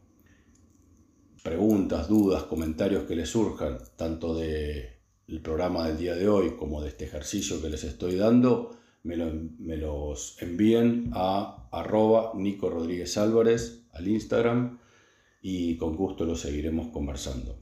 Preguntas, 1.42 2.10
dudas, 2.10 2.44
comentarios 2.44 3.04
que 3.04 3.16
les 3.16 3.30
surjan, 3.30 3.78
tanto 3.96 4.36
del 4.36 5.42
programa 5.42 5.88
del 5.88 5.98
día 5.98 6.16
de 6.16 6.28
hoy 6.28 6.58
como 6.58 6.82
de 6.82 6.90
este 6.90 7.06
ejercicio 7.06 7.62
que 7.62 7.70
les 7.70 7.86
estoy 7.86 8.18
dando, 8.18 8.78
me, 9.06 9.78
los 9.78 10.42
envíen 10.42 11.12
a 11.14 11.68
arroba 11.72 12.32
Nico 12.36 12.70
Rodríguez 12.70 13.18
Álvarez 13.18 13.86
al 13.94 14.08
Instagram 14.08 14.80
y 15.42 15.78
con 15.78 15.96
gusto 15.96 16.26
lo 16.26 16.36
seguiremos 16.36 16.88
conversando. 16.88 17.60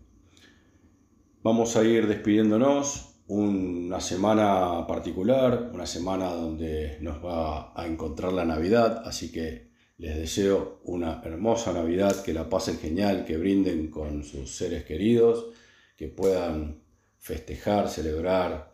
Vamos 1.44 1.76
a 1.76 1.84
ir 1.84 2.08
despidiéndonos 2.08 3.20
una 3.28 4.00
semana 4.00 4.88
particular, 4.88 5.72
una 5.74 5.86
semana 5.86 6.30
donde 6.30 6.98
nos 7.02 7.24
va 7.24 7.74
a 7.76 7.86
encontrar 7.86 8.32
la 8.32 8.46
Navidad, 8.46 9.04
así 9.06 9.32
que 9.32 9.74
les 9.98 10.16
deseo 10.16 10.80
una 10.86 11.22
hermosa 11.24 11.74
Navidad, 11.74 12.24
que 12.24 12.34
la 12.34 12.50
pasen 12.50 12.78
genial, 12.78 13.26
que 13.26 13.38
brinden 13.38 13.90
con 13.90 14.24
sus 14.24 14.56
seres 14.56 14.86
queridos, 14.86 15.48
que 15.98 16.08
puedan 16.08 16.82
festejar, 17.18 17.90
celebrar, 17.90 18.74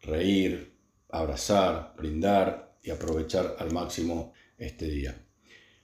reír, 0.00 0.77
abrazar, 1.08 1.94
brindar 1.96 2.78
y 2.82 2.90
aprovechar 2.90 3.56
al 3.58 3.72
máximo 3.72 4.32
este 4.56 4.88
día. 4.88 5.24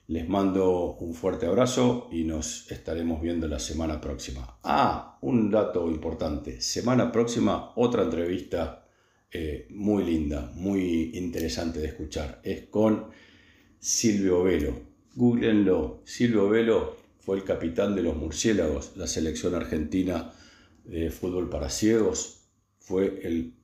Les 0.07 0.27
mando 0.29 0.95
un 0.97 1.15
fuerte 1.15 1.47
abrazo 1.47 2.09
y 2.11 2.23
nos 2.25 2.71
estaremos 2.71 3.21
viendo 3.21 3.47
la 3.47 3.57
semana 3.57 3.99
próxima. 3.99 4.59
Ah, 4.63 5.17
un 5.21 5.49
dato 5.49 5.89
importante. 5.89 6.61
Semana 6.61 7.11
próxima 7.11 7.71
otra 7.75 8.03
entrevista 8.03 8.87
eh, 9.31 9.67
muy 9.71 10.03
linda, 10.03 10.51
muy 10.53 11.11
interesante 11.15 11.79
de 11.79 11.87
escuchar. 11.87 12.39
Es 12.43 12.67
con 12.67 13.09
Silvio 13.79 14.43
Velo. 14.43 14.79
Googleenlo. 15.15 16.03
Silvio 16.05 16.49
Velo 16.49 16.97
fue 17.19 17.37
el 17.37 17.43
capitán 17.43 17.95
de 17.95 18.03
los 18.03 18.15
murciélagos, 18.15 18.95
la 18.95 19.07
selección 19.07 19.55
argentina 19.55 20.31
de 20.83 21.09
fútbol 21.09 21.49
para 21.49 21.69
ciegos. 21.69 22.47
Fue 22.77 23.21
el 23.23 23.55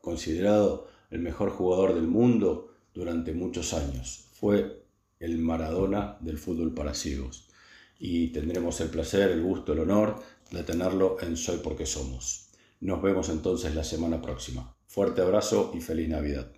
considerado 0.00 0.88
el 1.14 1.20
mejor 1.20 1.50
jugador 1.50 1.94
del 1.94 2.08
mundo 2.08 2.74
durante 2.92 3.32
muchos 3.32 3.72
años. 3.72 4.26
Fue 4.32 4.84
el 5.20 5.38
Maradona 5.38 6.18
del 6.20 6.38
fútbol 6.38 6.74
para 6.74 6.92
ciegos. 6.92 7.48
Y 8.00 8.28
tendremos 8.28 8.80
el 8.80 8.88
placer, 8.88 9.30
el 9.30 9.42
gusto, 9.42 9.72
el 9.72 9.78
honor 9.78 10.20
de 10.50 10.64
tenerlo 10.64 11.16
en 11.20 11.36
Soy 11.36 11.58
porque 11.62 11.86
somos. 11.86 12.48
Nos 12.80 13.00
vemos 13.00 13.28
entonces 13.28 13.76
la 13.76 13.84
semana 13.84 14.20
próxima. 14.20 14.74
Fuerte 14.88 15.22
abrazo 15.22 15.70
y 15.72 15.80
feliz 15.80 16.08
Navidad. 16.08 16.50